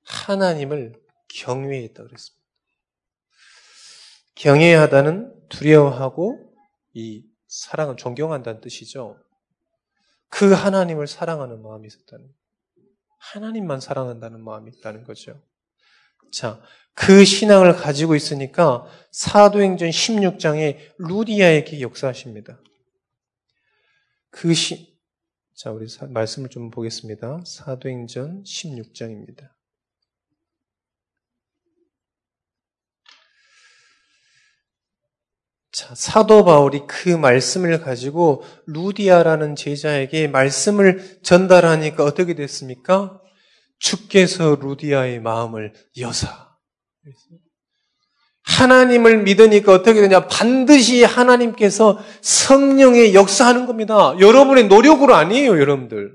하나님을 0.03 1.01
경외했다 1.29 2.03
그랬습니다. 2.03 2.45
경외하다는 4.35 5.49
두려워하고 5.49 6.53
이 6.93 7.25
사랑은 7.47 7.97
존경한다는 7.97 8.61
뜻이죠. 8.61 9.17
그 10.29 10.51
하나님을 10.51 11.07
사랑하는 11.07 11.61
마음이 11.61 11.87
있었다는 11.87 12.27
하나님만 13.17 13.79
사랑한다는 13.79 14.43
마음이 14.43 14.71
있다는 14.75 15.03
거죠. 15.03 15.41
자, 16.31 16.61
그 16.93 17.23
신앙을 17.25 17.75
가지고 17.75 18.15
있으니까 18.15 18.87
사도행전 19.11 19.89
16장에 19.89 20.77
루디아에게 20.97 21.81
역사하십니다. 21.81 22.59
그 24.31 24.53
시, 24.53 24.97
자, 25.55 25.71
우리 25.71 25.87
사, 25.87 26.05
말씀을 26.07 26.49
좀 26.49 26.71
보겠습니다. 26.71 27.41
사도행전 27.45 28.43
16장입니다. 28.43 29.49
자, 35.71 35.93
사도 35.93 36.43
바울이 36.43 36.87
그 36.87 37.09
말씀을 37.09 37.81
가지고 37.81 38.43
루디아라는 38.65 39.55
제자에게 39.55 40.27
말씀을 40.27 41.19
전달하니까 41.21 42.03
어떻게 42.03 42.33
됐습니까? 42.33 43.21
주께서 43.79 44.57
루디아의 44.59 45.19
마음을 45.21 45.73
여사. 45.99 46.47
하나님을 48.43 49.23
믿으니까 49.23 49.73
어떻게 49.73 50.01
되냐? 50.01 50.27
반드시 50.27 51.03
하나님께서 51.03 51.99
성령의 52.21 53.13
역사하는 53.13 53.65
겁니다. 53.65 54.15
여러분의 54.19 54.67
노력으로 54.67 55.15
아니에요, 55.15 55.59
여러분들. 55.59 56.13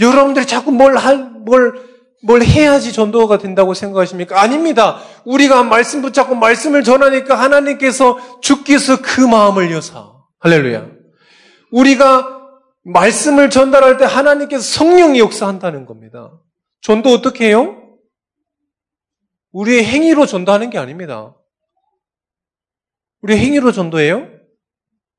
여러분들이 0.00 0.46
자꾸 0.46 0.72
뭘 0.72 0.96
할, 0.96 1.18
뭘, 1.18 1.74
뭘 2.22 2.42
해야지 2.42 2.92
전도가 2.92 3.38
된다고 3.38 3.74
생각하십니까? 3.74 4.40
아닙니다. 4.40 5.00
우리가 5.24 5.62
말씀 5.62 6.00
붙잡고 6.00 6.34
말씀을 6.34 6.82
전하니까 6.82 7.38
하나님께서 7.38 8.40
주께서 8.40 9.02
그 9.02 9.20
마음을 9.20 9.70
여사. 9.70 10.10
할렐루야. 10.40 10.88
우리가 11.70 12.33
말씀을 12.84 13.50
전달할 13.50 13.96
때 13.96 14.04
하나님께서 14.04 14.62
성령이 14.62 15.18
역사한다는 15.18 15.86
겁니다. 15.86 16.38
전도 16.80 17.10
어떻게 17.10 17.48
해요? 17.48 17.80
우리의 19.52 19.84
행위로 19.84 20.26
전도하는 20.26 20.70
게 20.70 20.78
아닙니다. 20.78 21.34
우리 23.22 23.36
행위로 23.36 23.72
전도해요? 23.72 24.28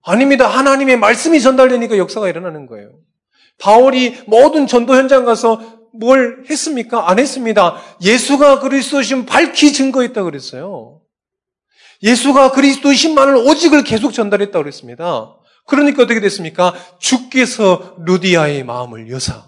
아닙니다. 0.04 0.48
하나님의 0.48 0.98
말씀이 0.98 1.42
전달되니까 1.42 1.98
역사가 1.98 2.30
일어나는 2.30 2.68
거예요. 2.68 3.00
바울이 3.58 4.24
모든 4.28 4.68
전도 4.68 4.96
현장 4.96 5.26
가서 5.26 5.60
뭘 5.94 6.44
했습니까? 6.50 7.10
안 7.10 7.18
했습니다. 7.18 7.82
예수가 8.04 8.60
그리스도신 8.60 9.26
밝히 9.26 9.74
증거했다 9.74 10.24
그랬어요. 10.24 11.02
예수가 12.04 12.52
그리스도신만을 12.52 13.38
오직을 13.38 13.84
계속 13.84 14.12
전달했다 14.12 14.60
그랬습니다. 14.60 15.36
그러니까 15.66 16.04
어떻게 16.04 16.20
됐습니까? 16.20 16.74
주께서 17.00 17.96
루디아의 18.06 18.64
마음을 18.64 19.10
여사. 19.10 19.46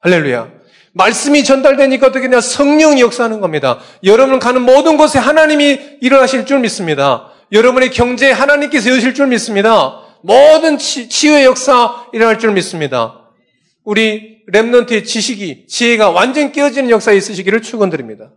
할렐루야. 0.00 0.58
말씀이 0.94 1.44
전달되니까 1.44 2.08
어떻게 2.08 2.28
되냐? 2.28 2.40
성령이 2.40 3.00
역사하는 3.00 3.40
겁니다. 3.40 3.78
여러분 4.04 4.38
가는 4.38 4.62
모든 4.62 4.96
곳에 4.96 5.18
하나님이 5.18 5.98
일어나실 6.00 6.46
줄 6.46 6.60
믿습니다. 6.60 7.32
여러분의 7.52 7.90
경제에 7.90 8.32
하나님께서 8.32 8.90
여실 8.90 9.14
줄 9.14 9.28
믿습니다. 9.28 10.04
모든 10.22 10.78
치, 10.78 11.08
치유의 11.08 11.44
역사 11.44 12.08
일어날 12.12 12.38
줄 12.38 12.52
믿습니다. 12.52 13.30
우리 13.84 14.44
랩런트의 14.52 15.04
지식이, 15.04 15.66
지혜가 15.66 16.10
완전 16.10 16.52
깨어지는 16.52 16.90
역사에 16.90 17.16
있으시기를 17.16 17.62
축원드립니다. 17.62 18.32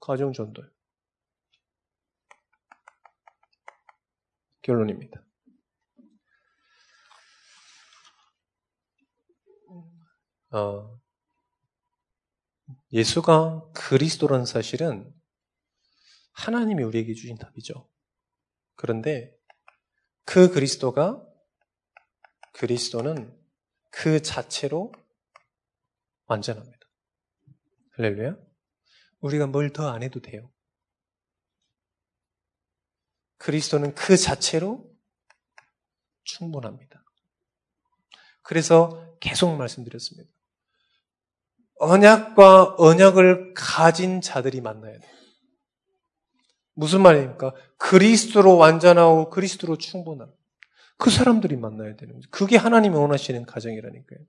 가정 0.00 0.32
전도. 0.32 0.62
결론입니다. 4.62 5.22
어, 10.50 10.98
예수가 12.92 13.70
그리스도라는 13.72 14.46
사실은 14.46 15.12
하나님이 16.32 16.82
우리에게 16.84 17.14
주신 17.14 17.36
답이죠. 17.36 17.88
그런데 18.76 19.34
그 20.24 20.50
그리스도가 20.50 21.24
그리스도는 22.52 23.36
그 23.90 24.22
자체로 24.22 24.92
완전합니다. 26.26 26.78
할렐루야. 27.92 28.36
우리가 29.20 29.46
뭘 29.46 29.72
더 29.72 29.88
안 29.88 30.02
해도 30.02 30.20
돼요. 30.20 30.52
그리스도는 33.38 33.94
그 33.94 34.16
자체로 34.16 34.88
충분합니다. 36.24 37.04
그래서 38.42 39.16
계속 39.20 39.56
말씀드렸습니다. 39.56 40.30
언약과 41.78 42.76
언약을 42.78 43.54
가진 43.54 44.20
자들이 44.20 44.60
만나야 44.60 44.98
돼요. 44.98 45.12
무슨 46.74 47.02
말입니까? 47.02 47.54
그리스도로 47.76 48.56
완전하고 48.56 49.30
그리스도로 49.30 49.78
충분한 49.78 50.32
그 50.96 51.10
사람들이 51.10 51.56
만나야 51.56 51.96
되는 51.96 52.14
거죠. 52.14 52.28
그게 52.30 52.56
하나님이 52.56 52.94
원하시는 52.96 53.46
가정이라니까요. 53.46 54.20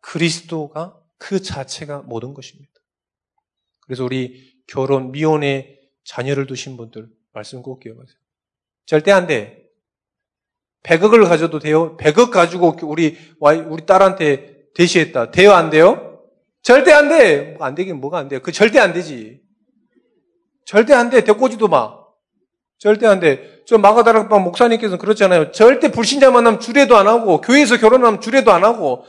그리스도가 0.00 0.98
그 1.18 1.42
자체가 1.42 2.02
모든 2.02 2.32
것입니다. 2.32 2.72
그래서 3.80 4.04
우리 4.04 4.62
결혼, 4.66 5.12
미혼에 5.12 5.78
자녀를 6.04 6.46
두신 6.46 6.76
분들 6.76 7.08
말씀 7.32 7.62
꼭 7.62 7.80
기억하세요. 7.80 8.16
절대 8.86 9.10
안 9.12 9.26
돼. 9.26 9.66
100억을 10.82 11.26
가져도 11.28 11.58
돼요? 11.58 11.96
100억 11.98 12.30
가지고 12.30 12.76
우리, 12.82 13.18
우리 13.40 13.84
딸한테 13.84 14.57
대시했다. 14.78 15.30
돼요? 15.32 15.52
안 15.52 15.70
돼요? 15.70 16.22
절대 16.62 16.92
안 16.92 17.08
돼! 17.08 17.56
안 17.60 17.74
되긴 17.74 18.00
뭐가 18.00 18.18
안 18.18 18.28
돼요? 18.28 18.40
그 18.42 18.52
절대 18.52 18.78
안 18.78 18.92
되지. 18.92 19.40
절대 20.64 20.94
안 20.94 21.10
돼. 21.10 21.24
데꼬지도 21.24 21.66
마. 21.68 21.98
절대 22.78 23.06
안 23.06 23.18
돼. 23.20 23.62
저 23.66 23.76
마가다락방 23.76 24.42
목사님께서는 24.44 24.98
그렇잖아요. 24.98 25.50
절대 25.50 25.90
불신자 25.90 26.30
만나면 26.30 26.60
주례도 26.60 26.96
안 26.96 27.08
하고 27.08 27.40
교회에서 27.40 27.76
결혼하면 27.78 28.20
주례도 28.20 28.52
안 28.52 28.64
하고 28.64 29.04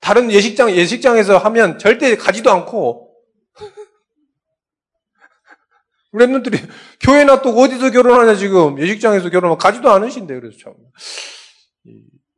다른 0.00 0.30
예식장 0.30 0.70
예식장에서 0.70 1.38
하면 1.38 1.78
절대 1.78 2.14
가지도 2.16 2.50
않고 2.50 3.14
랩런들이 6.12 6.58
교회 7.00 7.24
놔두고 7.24 7.60
어디서 7.60 7.90
결혼하냐 7.90 8.36
지금 8.36 8.78
예식장에서 8.78 9.30
결혼하면 9.30 9.58
가지도 9.58 9.90
않으신데 9.90 10.34
그래서 10.38 10.58
참 10.58 10.74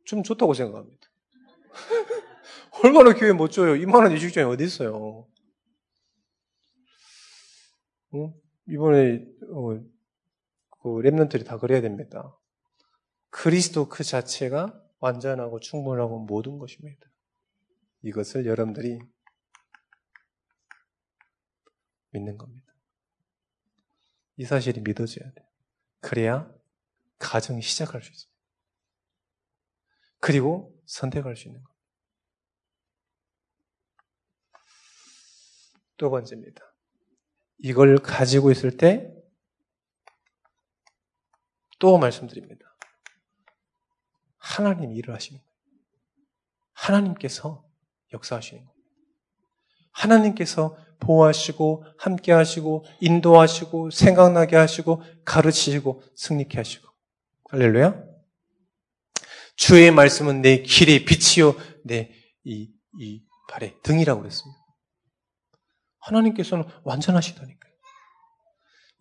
좀 0.09 0.23
좋다고 0.23 0.55
생각합니다. 0.55 1.07
얼마나 2.83 3.13
교회 3.13 3.33
못 3.33 3.49
줘요? 3.49 3.75
이만한 3.75 4.11
예식장이 4.13 4.51
어디 4.51 4.63
있어요? 4.63 5.27
어? 8.11 8.33
이번에 8.67 9.25
어, 9.51 9.79
그 10.81 10.89
랩런들이 11.03 11.45
다 11.45 11.57
그래야 11.57 11.81
됩니다. 11.81 12.37
그리스도 13.29 13.89
그 13.89 14.03
자체가 14.03 14.81
완전하고 14.99 15.59
충분하고 15.59 16.19
모든 16.25 16.57
것입니다. 16.57 17.05
이것을 18.01 18.45
여러분들이 18.45 18.99
믿는 22.11 22.37
겁니다. 22.37 22.73
이 24.37 24.45
사실이 24.45 24.81
믿어져야 24.81 25.31
돼요. 25.31 25.47
그래야 25.99 26.51
가정이 27.17 27.61
시작할 27.61 28.01
수 28.01 28.11
있습니다. 28.11 28.39
그리고 30.21 30.81
선택할 30.85 31.35
수 31.35 31.47
있는 31.47 31.61
겁니다. 31.61 31.78
두 35.99 36.09
번째입니다. 36.09 36.61
이걸 37.59 37.97
가지고 37.99 38.49
있을 38.49 38.75
때 38.77 39.13
또 41.77 41.97
말씀드립니다. 41.97 42.65
하나님 44.37 44.91
일을 44.93 45.13
하시는 45.13 45.39
거예요. 45.39 45.49
하나님께서 46.73 47.63
역사하시는 48.11 48.65
겁니다. 48.65 48.89
하나님께서 49.91 50.77
보호하시고 50.99 51.85
함께 51.97 52.31
하시고 52.33 52.83
인도하시고 52.99 53.91
생각나게 53.91 54.55
하시고 54.57 55.03
가르치시고 55.23 56.03
승리케 56.15 56.57
하시고 56.57 56.87
할렐루야. 57.49 58.03
주의 59.55 59.91
말씀은 59.91 60.41
내 60.41 60.63
길의 60.63 61.05
빛이요 61.05 61.55
내 61.85 62.11
이 62.45 62.73
이 62.99 63.23
발의 63.49 63.75
등이라고 63.83 64.21
그랬습니다. 64.21 64.58
하나님께서는 66.09 66.65
완전하시다니까요. 66.83 67.73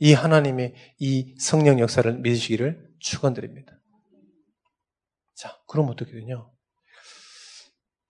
이 0.01 0.13
하나님의 0.13 0.75
이 1.01 1.35
성령 1.39 1.81
역사를 1.81 2.13
믿으시기를 2.19 2.89
축원드립니다. 3.01 3.73
자, 5.35 5.59
그럼 5.67 5.89
어떻게 5.89 6.13
되냐? 6.13 6.45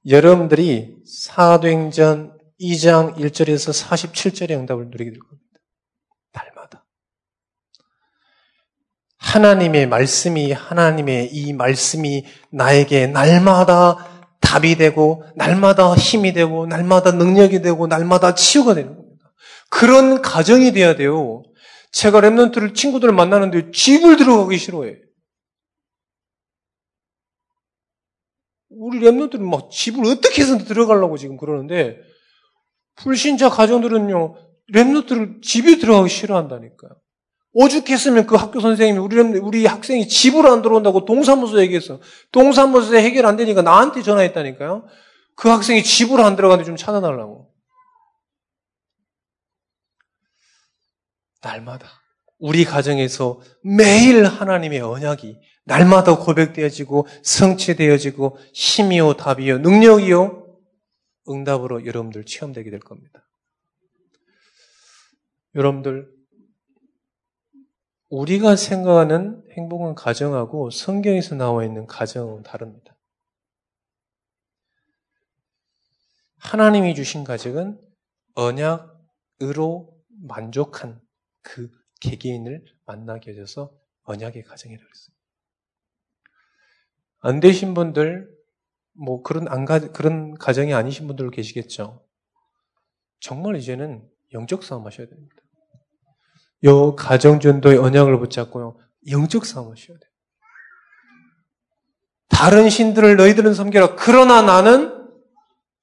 여러분들이 0.07 0.97
사도행전 1.07 2.39
2장 2.61 3.17
1절에서 3.17 3.87
47절의 3.87 4.53
응답을 4.59 4.89
누리게 4.91 5.11
될 5.11 5.19
겁니다. 5.21 5.61
날마다. 6.33 6.87
하나님의 9.19 9.87
말씀이, 9.87 10.53
하나님의 10.53 11.33
이 11.33 11.53
말씀이 11.53 12.25
나에게 12.51 13.09
날마다 13.09 14.18
답이 14.41 14.77
되고, 14.77 15.25
날마다 15.37 15.95
힘이 15.95 16.33
되고, 16.33 16.67
날마다 16.67 17.13
능력이 17.13 17.63
되고, 17.63 17.87
날마다 17.87 18.35
치유가 18.35 18.75
되는 18.75 18.97
겁니다. 18.97 19.33
그런 19.71 20.23
가정이 20.23 20.73
돼야 20.73 20.97
돼요. 20.97 21.43
제가 21.93 22.21
랩런트를 22.21 22.75
친구들을 22.75 23.13
만나는데 23.15 23.71
집을 23.73 24.17
들어가기 24.17 24.59
싫어해. 24.59 24.97
우리 28.71 29.01
랩런트는 29.01 29.41
막 29.41 29.71
집을 29.71 30.05
어떻게 30.07 30.43
해서 30.43 30.59
들어가려고 30.59 31.17
지금 31.17 31.37
그러는데 31.37 31.99
불신자 32.97 33.49
가정들은요, 33.51 34.35
랩노트를 34.75 35.43
집에 35.43 35.79
들어가기 35.79 36.09
싫어한다니까요. 36.09 36.93
오죽했으면 37.53 38.27
그 38.27 38.37
학교 38.37 38.61
선생님이 38.61 38.99
우리, 38.99 39.21
우리 39.39 39.67
학생이 39.67 40.07
집으로 40.07 40.53
안 40.53 40.63
들어온다고 40.63 41.05
동사무소 41.05 41.61
얘기했어. 41.63 42.01
동사무소에 42.33 43.03
해결 43.03 43.27
안 43.27 43.37
되니까 43.37 43.63
나한테 43.63 44.03
전화했다니까요. 44.03 44.87
그 45.35 45.49
학생이 45.49 45.83
집으로 45.83 46.25
안 46.25 46.37
들어가는데 46.37 46.67
좀 46.67 46.77
찾아달라고. 46.77 47.53
날마다 51.43 51.89
우리 52.39 52.65
가정에서 52.65 53.41
매일 53.63 54.25
하나님의 54.25 54.81
언약이 54.81 55.39
날마다 55.65 56.17
고백되어지고 56.17 57.07
성취되어지고 57.23 58.39
힘이요 58.55 59.15
답이요 59.15 59.59
능력이요 59.59 60.47
응답으로 61.29 61.87
여러분들 61.87 62.25
체험되게 62.25 62.71
될 62.71 62.81
겁니다. 62.81 63.29
여러분들, 65.55 66.09
우리가 68.09 68.57
생각하는 68.57 69.45
행복한 69.53 69.95
가정하고 69.95 70.71
성경에서 70.71 71.35
나와 71.35 71.65
있는 71.65 71.87
가정은 71.87 72.43
다릅니다. 72.43 72.97
하나님이 76.39 76.95
주신 76.95 77.25
가정은 77.25 77.79
언약으로 78.35 79.95
만족한 80.23 81.01
그 81.43 81.71
개개인을 82.01 82.65
만나게 82.87 83.33
해줘서 83.33 83.77
언약의 84.05 84.45
가정이라고 84.45 84.89
했습니다. 84.89 85.19
안 87.21 87.41
되신 87.41 87.75
분들, 87.75 88.33
뭐 88.93 89.23
그런 89.23 89.49
안 89.49 89.65
가, 89.65 89.81
그런 89.81 90.35
가정이 90.35 90.73
아니신 90.73 91.09
분들 91.09 91.31
계시겠죠. 91.31 92.07
정말 93.21 93.57
이제는 93.57 94.09
영적 94.33 94.63
싸움 94.63 94.87
하셔야 94.87 95.09
됩니다. 95.09 95.38
요 96.65 96.97
가정전도의 96.97 97.79
언약을 97.79 98.19
붙잡고요. 98.19 98.77
영적 99.11 99.47
싸움 99.47 99.71
하셔야 99.71 99.99
돼요. 99.99 100.11
다른 102.29 102.69
신들을 102.71 103.17
너희들은 103.17 103.55
섬겨라. 103.55 103.97
그러나 103.97 104.43
나는 104.43 105.09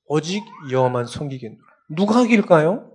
오직 0.06 0.44
여호만 0.72 1.06
섬기겠노라. 1.06 1.64
누가 1.90 2.18
하길까요? 2.20 2.92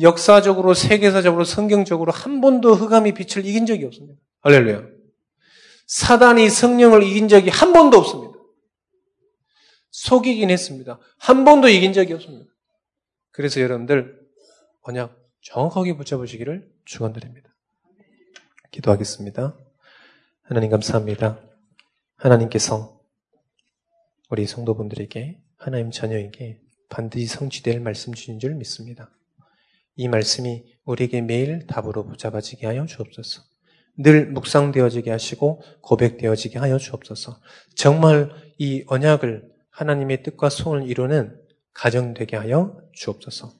역사적으로, 0.00 0.72
세계사적으로, 0.72 1.44
성경적으로 1.44 2.12
한 2.12 2.40
번도 2.40 2.74
흑암이 2.74 3.12
빛을 3.12 3.44
이긴 3.44 3.66
적이 3.66 3.86
없습니다. 3.86 4.20
할렐루야. 4.40 4.82
사단이 5.86 6.48
성령을 6.48 7.02
이긴 7.02 7.28
적이 7.28 7.50
한 7.50 7.72
번도 7.72 7.98
없습니다. 7.98 8.38
속이긴 9.90 10.50
했습니다. 10.50 10.98
한 11.18 11.44
번도 11.44 11.68
이긴 11.68 11.92
적이 11.92 12.14
없습니다. 12.14 12.50
그래서 13.32 13.60
여러분들 13.60 14.18
언약 14.82 15.19
정확하게 15.42 15.96
붙잡으시기를 15.96 16.70
축원드립니다. 16.84 17.50
기도하겠습니다. 18.70 19.56
하나님 20.42 20.70
감사합니다. 20.70 21.40
하나님께서 22.16 23.00
우리 24.28 24.46
성도분들에게 24.46 25.40
하나님 25.56 25.90
자녀에게 25.90 26.60
반드시 26.88 27.26
성취될 27.26 27.80
말씀 27.80 28.12
주신 28.12 28.38
줄 28.38 28.54
믿습니다. 28.54 29.10
이 29.96 30.08
말씀이 30.08 30.64
우리에게 30.84 31.20
매일 31.20 31.66
답으로 31.66 32.04
붙잡아지게 32.06 32.66
하여 32.66 32.86
주옵소서. 32.86 33.42
늘 33.96 34.30
묵상되어지게 34.30 35.10
하시고 35.10 35.62
고백되어지게 35.82 36.58
하여 36.58 36.78
주옵소서. 36.78 37.40
정말 37.74 38.30
이 38.58 38.84
언약을 38.86 39.50
하나님의 39.70 40.22
뜻과 40.22 40.48
소원을 40.48 40.88
이루는 40.88 41.38
가정 41.72 42.14
되게 42.14 42.36
하여 42.36 42.80
주옵소서. 42.92 43.59